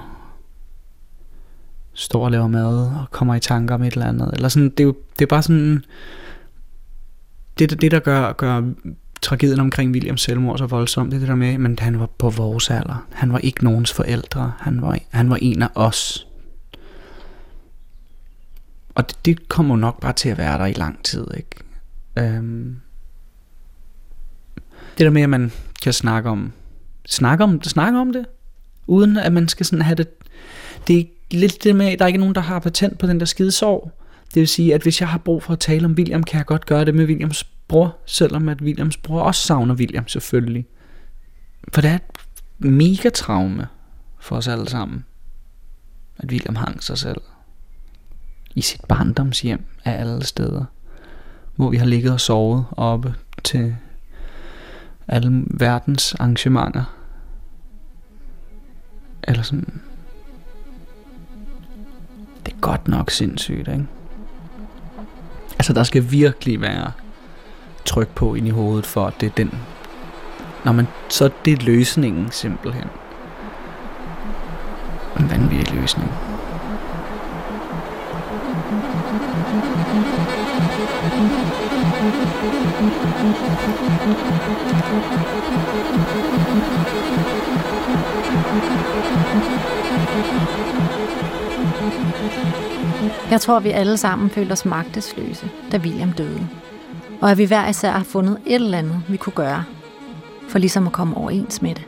står 1.93 2.26
og 2.26 2.32
laver 2.32 2.48
mad, 2.48 2.78
og 2.80 3.06
kommer 3.12 3.36
i 3.36 3.39
tanker 3.39 3.76
om 3.76 3.84
et 3.84 3.93
eller 3.93 4.06
andet. 4.06 4.30
Eller 4.34 4.50
sådan, 4.50 4.70
det, 4.70 4.80
er 4.80 4.84
jo, 4.84 4.96
det 5.20 5.26
er 5.26 5.30
bare 5.30 5.43
sådan, 5.43 5.84
det, 7.60 7.82
det 7.82 7.91
der 7.91 8.00
gør, 8.00 8.34
gør 8.34 8.62
tragedien 9.22 9.60
omkring 9.60 9.91
Williams 9.91 10.22
selvmord 10.22 10.58
så 10.58 10.65
voldsomt, 10.65 11.12
det 11.12 11.15
er 11.15 11.20
det 11.20 11.28
der 11.28 11.36
med, 11.36 11.58
men 11.58 11.80
han 11.80 12.00
var 12.00 12.10
på 12.17 12.30
vores 12.30 12.70
alder. 12.70 13.06
Han 13.12 13.34
var 13.34 13.38
ikke 13.38 13.63
nogens 13.63 13.93
forældre. 13.93 14.54
Han 14.60 14.82
var, 14.82 15.00
han 15.10 15.30
var 15.30 15.38
en 15.41 15.62
af 15.62 15.70
os. 15.76 16.26
Og 18.97 19.10
det, 19.10 19.25
det 19.25 19.49
kommer 19.49 19.75
nok 19.75 20.01
bare 20.01 20.13
til 20.13 20.29
at 20.29 20.38
være 20.38 20.57
der 20.57 20.65
i 20.65 20.73
lang 20.73 21.03
tid, 21.03 21.27
ikke? 21.38 21.55
Øhm, 22.17 22.79
det 24.97 25.05
der 25.05 25.10
med, 25.10 25.21
at 25.21 25.29
man 25.29 25.51
kan 25.83 25.93
snakke 25.93 26.29
om, 26.29 26.51
snakke 27.05 27.43
om, 27.43 27.63
snakke 27.63 27.99
om 27.99 28.13
det, 28.13 28.25
uden 28.88 29.17
at 29.17 29.33
man 29.33 29.47
skal 29.47 29.65
sådan 29.65 29.81
have 29.81 29.95
det, 29.95 30.07
det 30.88 30.99
er 30.99 31.03
lidt 31.31 31.63
det 31.63 31.75
med, 31.75 31.86
at 31.86 31.99
der 31.99 32.05
er 32.05 32.07
ikke 32.07 32.19
nogen, 32.19 32.36
der 32.36 32.41
har 32.41 32.60
patent 32.60 32.99
på 32.99 33.07
den 33.07 33.19
der 33.19 33.25
skide 33.25 33.51
sorg. 33.51 33.91
Det 34.33 34.39
vil 34.39 34.47
sige, 34.47 34.73
at 34.73 34.81
hvis 34.81 35.01
jeg 35.01 35.10
har 35.10 35.17
brug 35.17 35.43
for 35.43 35.53
at 35.53 35.60
tale 35.60 35.86
om 35.86 35.91
William, 35.91 36.23
kan 36.23 36.38
jeg 36.38 36.45
godt 36.45 36.65
gøre 36.65 36.86
det 36.86 36.95
med 36.95 37.05
Williams 37.05 37.43
bror, 37.67 37.97
selvom 38.05 38.49
at 38.49 38.62
Williams 38.62 38.97
bror 38.97 39.21
også 39.21 39.41
savner 39.41 39.75
William 39.75 40.07
selvfølgelig. 40.07 40.65
For 41.73 41.81
det 41.81 41.91
er 41.91 41.95
et 41.95 42.01
mega 42.60 43.10
traume 43.10 43.67
for 44.19 44.36
os 44.36 44.47
alle 44.47 44.69
sammen, 44.69 45.05
at 46.17 46.31
William 46.31 46.55
hang 46.55 46.83
sig 46.83 46.97
selv 46.97 47.21
i 48.58 48.62
sit 48.62 48.82
barndomshjem 48.88 49.65
af 49.86 50.00
alle 50.00 50.26
steder, 50.26 50.65
hvor 51.56 51.70
vi 51.70 51.78
har 51.78 51.86
ligget 51.86 52.13
og 52.13 52.20
sovet 52.20 52.65
oppe 52.72 53.15
til 53.43 53.76
alle 55.08 55.43
verdens 55.48 56.15
arrangementer. 56.15 56.84
Eller 59.24 59.43
sådan. 59.43 59.82
Det 62.46 62.54
er 62.54 62.58
godt 62.62 62.88
nok 62.88 63.12
sindssygt, 63.12 63.67
ikke? 63.67 63.88
Altså, 65.52 65.74
der 65.74 65.84
skal 65.84 66.12
virkelig 66.12 66.62
være 66.62 66.91
tryk 67.86 68.08
på 68.08 68.36
ind 68.36 68.48
i 68.48 68.52
hovedet, 68.52 68.86
for 68.86 69.08
at 69.08 69.13
det 69.20 69.26
er 69.26 69.34
den... 69.34 69.52
Når 70.65 70.72
man, 70.72 70.88
så 71.10 71.30
det 71.46 71.54
er 71.54 71.65
løsningen 71.65 72.32
simpelthen. 72.32 72.88
En 75.20 75.30
vanvittig 75.30 75.76
løsning. 75.76 76.37
Jeg 93.32 93.41
tror, 93.41 93.60
vi 93.60 93.69
alle 93.69 93.97
sammen 93.97 94.30
følte 94.30 94.51
os 94.51 94.65
magtesløse, 94.65 95.49
da 95.71 95.77
William 95.77 96.12
døde. 96.12 96.47
Og 97.21 97.32
at 97.32 97.38
vi 97.38 97.45
hver 97.45 97.69
især 97.69 97.91
har 97.91 98.03
fundet 98.03 98.38
et 98.45 98.56
eller 98.56 98.77
andet, 98.77 99.03
vi 99.10 99.17
kunne 99.17 99.34
gøre, 99.34 99.63
for 100.49 100.60
ligesom 100.60 100.88
at 100.88 100.93
komme 100.93 101.17
overens 101.17 101.62
med 101.62 101.75
det. 101.75 101.88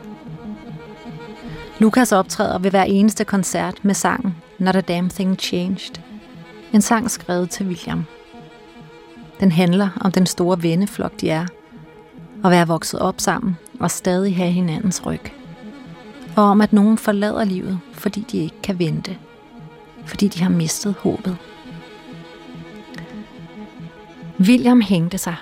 Lukas 1.79 2.11
optræder 2.11 2.59
ved 2.59 2.69
hver 2.69 2.83
eneste 2.83 3.25
koncert 3.25 3.85
med 3.85 3.93
sangen 3.93 4.35
Not 4.57 4.75
a 4.75 4.81
Damn 4.81 5.09
Thing 5.09 5.39
Changed. 5.39 6.01
En 6.73 6.81
sang 6.81 7.11
skrevet 7.11 7.49
til 7.49 7.67
William. 7.67 8.05
Den 9.39 9.51
handler 9.51 9.89
om 10.01 10.11
den 10.11 10.25
store 10.25 10.61
venneflok, 10.63 11.21
de 11.21 11.29
er, 11.29 11.45
og 12.43 12.51
være 12.51 12.67
vokset 12.67 12.99
op 12.99 13.21
sammen 13.21 13.57
og 13.79 13.91
stadig 13.91 14.35
have 14.35 14.51
hinandens 14.51 15.05
ryg. 15.05 15.21
Og 16.35 16.43
om 16.43 16.61
at 16.61 16.73
nogen 16.73 16.97
forlader 16.97 17.43
livet, 17.43 17.79
fordi 17.93 18.25
de 18.31 18.37
ikke 18.37 18.61
kan 18.63 18.79
vente. 18.79 19.17
Fordi 20.05 20.27
de 20.27 20.41
har 20.43 20.49
mistet 20.49 20.95
håbet. 20.99 21.37
William 24.39 24.81
hængte 24.81 25.17
sig. 25.17 25.35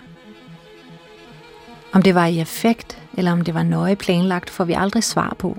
Om 1.93 2.01
det 2.01 2.15
var 2.15 2.25
i 2.25 2.39
effekt, 2.39 3.01
eller 3.13 3.31
om 3.31 3.41
det 3.41 3.53
var 3.53 3.63
nøje 3.63 3.95
planlagt, 3.95 4.49
får 4.49 4.63
vi 4.63 4.73
aldrig 4.73 5.03
svar 5.03 5.36
på. 5.39 5.57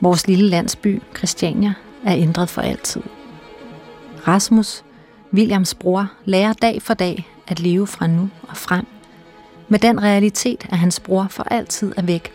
Vores 0.00 0.26
lille 0.26 0.48
landsby, 0.48 1.02
Christiania, 1.16 1.74
er 2.04 2.14
ændret 2.14 2.48
for 2.48 2.60
altid. 2.60 3.02
Rasmus, 4.28 4.84
Williams 5.34 5.74
bror, 5.74 6.12
lærer 6.24 6.52
dag 6.52 6.82
for 6.82 6.94
dag 6.94 7.28
at 7.48 7.60
leve 7.60 7.86
fra 7.86 8.06
nu 8.06 8.28
og 8.42 8.56
frem. 8.56 8.86
Med 9.68 9.78
den 9.78 10.02
realitet, 10.02 10.66
at 10.70 10.78
hans 10.78 11.00
bror 11.00 11.26
for 11.30 11.42
altid 11.42 11.92
er 11.96 12.02
væk, 12.02 12.32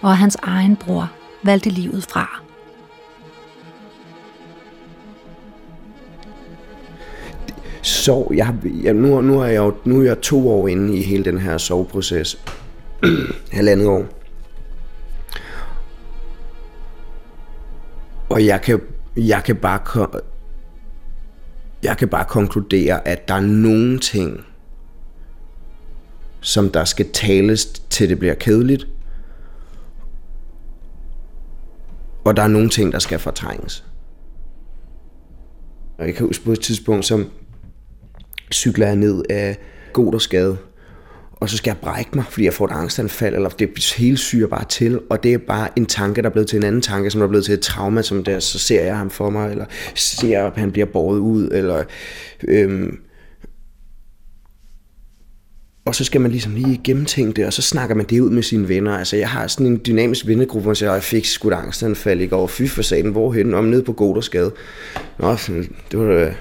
og 0.00 0.10
at 0.10 0.16
hans 0.16 0.36
egen 0.42 0.76
bror 0.76 1.10
valgte 1.42 1.70
livet 1.70 2.02
fra. 2.02 2.42
Så 7.82 8.32
jeg, 8.34 8.54
jeg, 8.82 8.94
nu, 8.94 9.20
nu, 9.20 9.40
er 9.40 9.46
jeg 9.46 9.56
jo, 9.56 9.74
nu 9.84 10.00
er 10.00 10.04
jeg 10.04 10.20
to 10.20 10.50
år 10.50 10.68
inde 10.68 10.98
i 10.98 11.02
hele 11.02 11.24
den 11.24 11.38
her 11.38 11.58
soveproces. 11.58 12.38
Halvandet 13.52 13.86
år. 13.86 14.04
Og 18.28 18.46
jeg 18.46 18.62
kan, 18.62 18.80
jeg 19.16 19.42
kan 19.44 19.56
bare 19.56 19.78
jeg 21.86 21.96
kan 21.96 22.08
bare 22.08 22.24
konkludere, 22.24 23.08
at 23.08 23.28
der 23.28 23.34
er 23.34 23.40
nogle 23.40 23.98
ting, 23.98 24.44
som 26.40 26.70
der 26.70 26.84
skal 26.84 27.12
tales 27.12 27.66
til 27.66 28.08
det 28.08 28.18
bliver 28.18 28.34
kedeligt. 28.34 28.86
Og 32.24 32.36
der 32.36 32.42
er 32.42 32.48
nogle 32.48 32.68
ting, 32.68 32.92
der 32.92 32.98
skal 32.98 33.18
fortrænges. 33.18 33.84
Og 35.98 36.06
jeg 36.06 36.14
kan 36.14 36.26
huske 36.26 36.44
på 36.44 36.52
et 36.52 36.60
tidspunkt, 36.60 37.04
som 37.04 37.30
cykler 38.52 38.86
jeg 38.86 38.96
ned 38.96 39.22
af 39.30 39.58
Godersgade, 39.92 40.58
og 41.40 41.50
så 41.50 41.56
skal 41.56 41.70
jeg 41.70 41.78
brække 41.78 42.10
mig, 42.14 42.24
fordi 42.30 42.44
jeg 42.44 42.54
får 42.54 42.64
et 42.64 42.72
angstanfald, 42.72 43.34
eller 43.34 43.48
det 43.48 43.94
hele 43.96 44.16
syger 44.16 44.46
bare 44.46 44.64
til, 44.68 45.00
og 45.10 45.22
det 45.22 45.34
er 45.34 45.38
bare 45.38 45.68
en 45.76 45.86
tanke, 45.86 46.22
der 46.22 46.28
er 46.28 46.32
blevet 46.32 46.48
til 46.48 46.56
en 46.56 46.64
anden 46.64 46.82
tanke, 46.82 47.10
som 47.10 47.22
er 47.22 47.26
blevet 47.26 47.44
til 47.44 47.54
et 47.54 47.60
trauma, 47.60 48.02
som 48.02 48.24
der, 48.24 48.40
så 48.40 48.58
ser 48.58 48.84
jeg 48.84 48.96
ham 48.96 49.10
for 49.10 49.30
mig, 49.30 49.50
eller 49.50 49.64
ser 49.94 50.28
jeg, 50.28 50.46
at 50.46 50.52
han 50.56 50.72
bliver 50.72 50.86
båret 50.86 51.18
ud, 51.18 51.48
eller 51.52 51.84
øhm, 52.48 52.98
og 55.86 55.94
så 55.94 56.04
skal 56.04 56.20
man 56.20 56.30
ligesom 56.30 56.54
lige 56.54 56.80
gennemtænke 56.84 57.32
det, 57.32 57.46
og 57.46 57.52
så 57.52 57.62
snakker 57.62 57.94
man 57.94 58.06
det 58.06 58.20
ud 58.20 58.30
med 58.30 58.42
sine 58.42 58.68
venner. 58.68 58.98
Altså, 58.98 59.16
jeg 59.16 59.28
har 59.28 59.46
sådan 59.46 59.66
en 59.66 59.80
dynamisk 59.86 60.26
vennegruppe, 60.26 60.62
hvor 60.62 60.70
jeg 60.70 60.76
siger, 60.76 60.92
jeg 60.92 61.02
fik 61.02 61.24
sgu 61.24 61.48
et 61.48 61.54
angstanfald 61.54 62.20
i 62.20 62.26
går. 62.26 62.46
Fy 62.46 62.62
for 62.62 62.82
satan, 62.82 63.10
hvorhen? 63.10 63.54
Om 63.54 63.64
nede 63.64 63.82
på 63.82 63.92
Godersgade. 63.92 64.52
Nå, 65.18 65.36
det 65.90 65.98
var 65.98 66.14
det. 66.14 66.36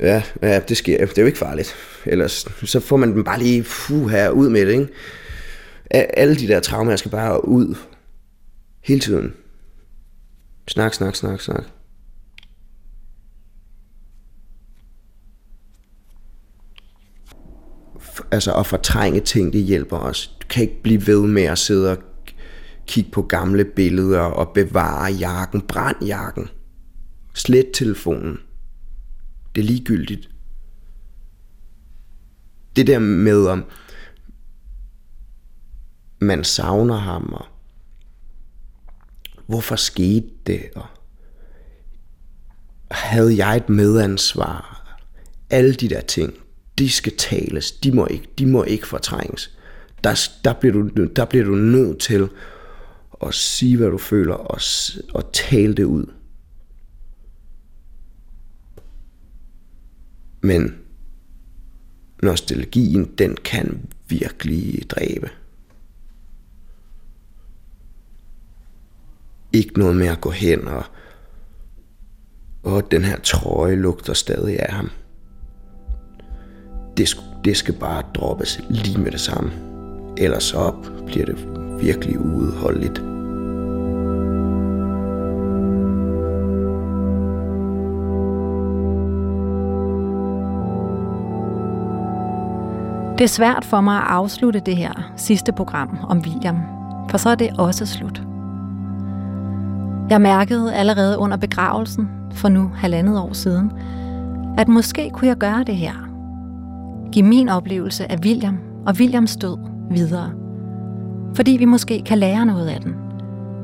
Ja, 0.00 0.22
ja, 0.42 0.60
det 0.60 0.76
sker. 0.76 1.06
Det 1.06 1.18
er 1.18 1.22
jo 1.22 1.26
ikke 1.26 1.38
farligt. 1.38 1.74
Ellers 2.06 2.46
så 2.64 2.80
får 2.80 2.96
man 2.96 3.12
dem 3.12 3.24
bare 3.24 3.38
lige 3.38 3.64
fuh, 3.64 4.10
her 4.10 4.30
ud 4.30 4.48
med 4.48 4.66
det, 4.66 4.72
ikke? 4.72 4.88
Alle 5.90 6.36
de 6.36 6.48
der 6.48 6.60
traumer 6.60 6.96
skal 6.96 7.10
bare 7.10 7.48
ud. 7.48 7.74
Hele 8.84 9.00
tiden. 9.00 9.34
Snak, 10.68 10.94
snak, 10.94 11.16
snak, 11.16 11.40
snak. 11.40 11.64
altså 18.30 18.54
at 18.54 18.66
fortrænge 18.66 19.20
ting, 19.20 19.52
det 19.52 19.62
hjælper 19.62 19.98
os. 19.98 20.36
Du 20.42 20.46
kan 20.50 20.62
ikke 20.62 20.82
blive 20.82 21.06
ved 21.06 21.26
med 21.26 21.42
at 21.42 21.58
sidde 21.58 21.90
og 21.90 21.98
kigge 22.86 23.10
på 23.10 23.22
gamle 23.22 23.64
billeder 23.64 24.20
og 24.20 24.48
bevare 24.54 25.12
jakken. 25.12 25.60
Brænd 25.60 26.04
jakken. 26.04 26.48
Slet 27.34 27.70
telefonen. 27.74 28.38
Det 29.58 29.64
er 29.64 29.68
ligegyldigt. 29.68 30.30
Det 32.76 32.86
der 32.86 32.98
med, 32.98 33.46
om 33.46 33.64
man 36.18 36.44
savner 36.44 36.96
ham, 36.96 37.32
og 37.32 37.46
hvorfor 39.46 39.76
skete 39.76 40.28
det, 40.46 40.70
og 40.74 40.86
havde 42.90 43.36
jeg 43.36 43.56
et 43.56 43.68
medansvar? 43.68 44.86
Alle 45.50 45.74
de 45.74 45.88
der 45.88 46.00
ting, 46.00 46.34
de 46.78 46.90
skal 46.90 47.16
tales, 47.16 47.72
de 47.72 47.92
må 47.92 48.06
ikke, 48.06 48.28
de 48.38 48.46
må 48.46 48.64
ikke 48.64 48.86
fortrænges. 48.86 49.58
Der, 50.04 50.28
der, 50.44 50.52
bliver 50.52 50.72
du, 50.72 51.06
der 51.16 51.24
bliver 51.24 51.44
du 51.44 51.54
nødt 51.54 51.98
til 51.98 52.28
at 53.26 53.34
sige, 53.34 53.76
hvad 53.76 53.90
du 53.90 53.98
føler, 53.98 54.34
og, 54.34 54.60
og 55.14 55.32
tale 55.32 55.74
det 55.74 55.84
ud. 55.84 56.17
Men 60.40 60.74
nostalgien, 62.22 63.04
den 63.18 63.36
kan 63.44 63.88
virkelig 64.08 64.82
dræbe. 64.90 65.30
Ikke 69.52 69.78
noget 69.78 69.96
med 69.96 70.06
at 70.06 70.20
gå 70.20 70.30
hen 70.30 70.68
og, 70.68 70.84
og 72.62 72.90
den 72.90 73.04
her 73.04 73.20
trøje 73.20 73.76
lugter 73.76 74.12
stadig 74.12 74.60
af 74.60 74.72
ham. 74.72 74.90
Det, 76.96 77.16
det 77.44 77.56
skal 77.56 77.74
bare 77.74 78.02
droppes 78.14 78.60
lige 78.70 78.98
med 78.98 79.12
det 79.12 79.20
samme. 79.20 79.52
Ellers 80.18 80.44
så 80.44 80.74
bliver 81.06 81.26
det 81.26 81.36
virkelig 81.80 82.20
uudholdeligt. 82.20 83.17
Det 93.18 93.24
er 93.24 93.28
svært 93.28 93.64
for 93.64 93.80
mig 93.80 93.96
at 93.96 94.06
afslutte 94.06 94.60
det 94.60 94.76
her 94.76 94.92
sidste 95.16 95.52
program 95.52 95.98
om 96.08 96.18
William, 96.18 96.56
for 97.10 97.18
så 97.18 97.30
er 97.30 97.34
det 97.34 97.50
også 97.58 97.86
slut. 97.86 98.22
Jeg 100.10 100.20
mærkede 100.20 100.74
allerede 100.74 101.18
under 101.18 101.36
begravelsen, 101.36 102.08
for 102.32 102.48
nu 102.48 102.70
halvandet 102.74 103.18
år 103.18 103.32
siden, 103.32 103.72
at 104.58 104.68
måske 104.68 105.10
kunne 105.10 105.28
jeg 105.28 105.36
gøre 105.36 105.64
det 105.64 105.76
her. 105.76 105.92
Give 107.12 107.26
min 107.26 107.48
oplevelse 107.48 108.12
af 108.12 108.18
William 108.24 108.58
og 108.86 108.94
Williams 108.98 109.36
død 109.36 109.56
videre. 109.90 110.30
Fordi 111.34 111.50
vi 111.50 111.64
måske 111.64 112.02
kan 112.06 112.18
lære 112.18 112.46
noget 112.46 112.68
af 112.68 112.80
den. 112.80 112.94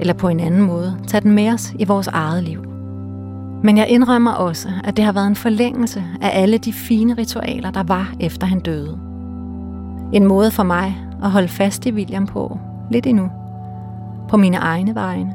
Eller 0.00 0.14
på 0.14 0.28
en 0.28 0.40
anden 0.40 0.62
måde 0.62 0.96
tage 1.06 1.20
den 1.20 1.32
med 1.32 1.52
os 1.52 1.74
i 1.78 1.84
vores 1.84 2.06
eget 2.06 2.42
liv. 2.42 2.64
Men 3.62 3.78
jeg 3.78 3.88
indrømmer 3.88 4.32
også, 4.32 4.68
at 4.84 4.96
det 4.96 5.04
har 5.04 5.12
været 5.12 5.26
en 5.26 5.36
forlængelse 5.36 6.04
af 6.22 6.42
alle 6.42 6.58
de 6.58 6.72
fine 6.72 7.14
ritualer, 7.14 7.70
der 7.70 7.82
var 7.82 8.14
efter 8.20 8.46
han 8.46 8.60
døde. 8.60 9.03
En 10.14 10.26
måde 10.26 10.50
for 10.50 10.62
mig 10.62 10.96
at 11.22 11.30
holde 11.30 11.48
fast 11.48 11.86
i 11.86 11.92
William 11.92 12.26
på, 12.26 12.58
lidt 12.90 13.06
endnu. 13.06 13.30
På 14.28 14.36
mine 14.36 14.56
egne 14.56 14.94
vegne, 14.94 15.34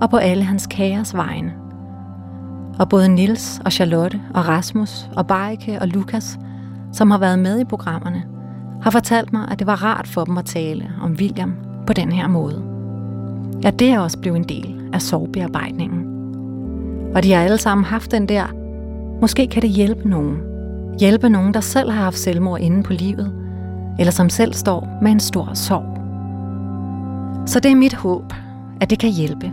og 0.00 0.10
på 0.10 0.16
alle 0.16 0.44
hans 0.44 0.66
kæres 0.66 1.14
vegne. 1.14 1.52
Og 2.78 2.88
både 2.88 3.08
Nils 3.08 3.60
og 3.64 3.72
Charlotte 3.72 4.20
og 4.34 4.48
Rasmus 4.48 5.08
og 5.16 5.26
Barike 5.26 5.80
og 5.80 5.88
Lukas, 5.88 6.38
som 6.92 7.10
har 7.10 7.18
været 7.18 7.38
med 7.38 7.60
i 7.60 7.64
programmerne, 7.64 8.22
har 8.82 8.90
fortalt 8.90 9.32
mig, 9.32 9.48
at 9.50 9.58
det 9.58 9.66
var 9.66 9.84
rart 9.84 10.06
for 10.06 10.24
dem 10.24 10.38
at 10.38 10.44
tale 10.44 10.90
om 11.02 11.12
William 11.12 11.54
på 11.86 11.92
den 11.92 12.12
her 12.12 12.28
måde. 12.28 12.62
Ja, 13.62 13.70
det 13.70 13.90
er 13.90 14.00
også 14.00 14.18
blevet 14.18 14.36
en 14.36 14.48
del 14.48 14.90
af 14.92 15.02
sorgbearbejdningen. 15.02 16.06
Og 17.14 17.22
de 17.22 17.32
har 17.32 17.42
alle 17.42 17.58
sammen 17.58 17.84
haft 17.84 18.10
den 18.10 18.28
der, 18.28 18.44
måske 19.20 19.46
kan 19.46 19.62
det 19.62 19.70
hjælpe 19.70 20.08
nogen. 20.08 20.36
Hjælpe 21.00 21.28
nogen, 21.28 21.54
der 21.54 21.60
selv 21.60 21.90
har 21.90 22.02
haft 22.02 22.18
selvmord 22.18 22.60
inde 22.60 22.82
på 22.82 22.92
livet, 22.92 23.43
eller 23.98 24.10
som 24.12 24.30
selv 24.30 24.52
står 24.52 24.98
med 25.02 25.12
en 25.12 25.20
stor 25.20 25.54
sorg. 25.54 25.94
Så 27.46 27.60
det 27.60 27.70
er 27.70 27.76
mit 27.76 27.94
håb, 27.94 28.32
at 28.80 28.90
det 28.90 28.98
kan 28.98 29.10
hjælpe. 29.10 29.52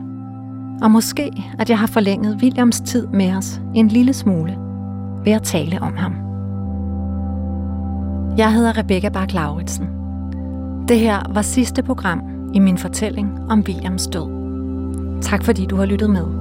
Og 0.81 0.91
måske, 0.91 1.31
at 1.59 1.69
jeg 1.69 1.79
har 1.79 1.87
forlænget 1.87 2.39
Williams 2.41 2.81
tid 2.81 3.07
med 3.07 3.35
os 3.35 3.61
en 3.75 3.87
lille 3.87 4.13
smule 4.13 4.57
ved 5.23 5.31
at 5.31 5.43
tale 5.43 5.81
om 5.81 5.97
ham. 5.97 6.13
Jeg 8.37 8.53
hedder 8.53 8.77
Rebecca 8.77 9.09
Bak 9.09 9.33
lauritsen 9.33 9.87
Det 10.87 10.99
her 10.99 11.33
var 11.33 11.41
sidste 11.41 11.83
program 11.83 12.21
i 12.53 12.59
min 12.59 12.77
fortælling 12.77 13.39
om 13.49 13.59
Williams 13.67 14.07
død. 14.07 14.41
Tak 15.21 15.43
fordi 15.43 15.65
du 15.65 15.75
har 15.75 15.85
lyttet 15.85 16.09
med. 16.09 16.40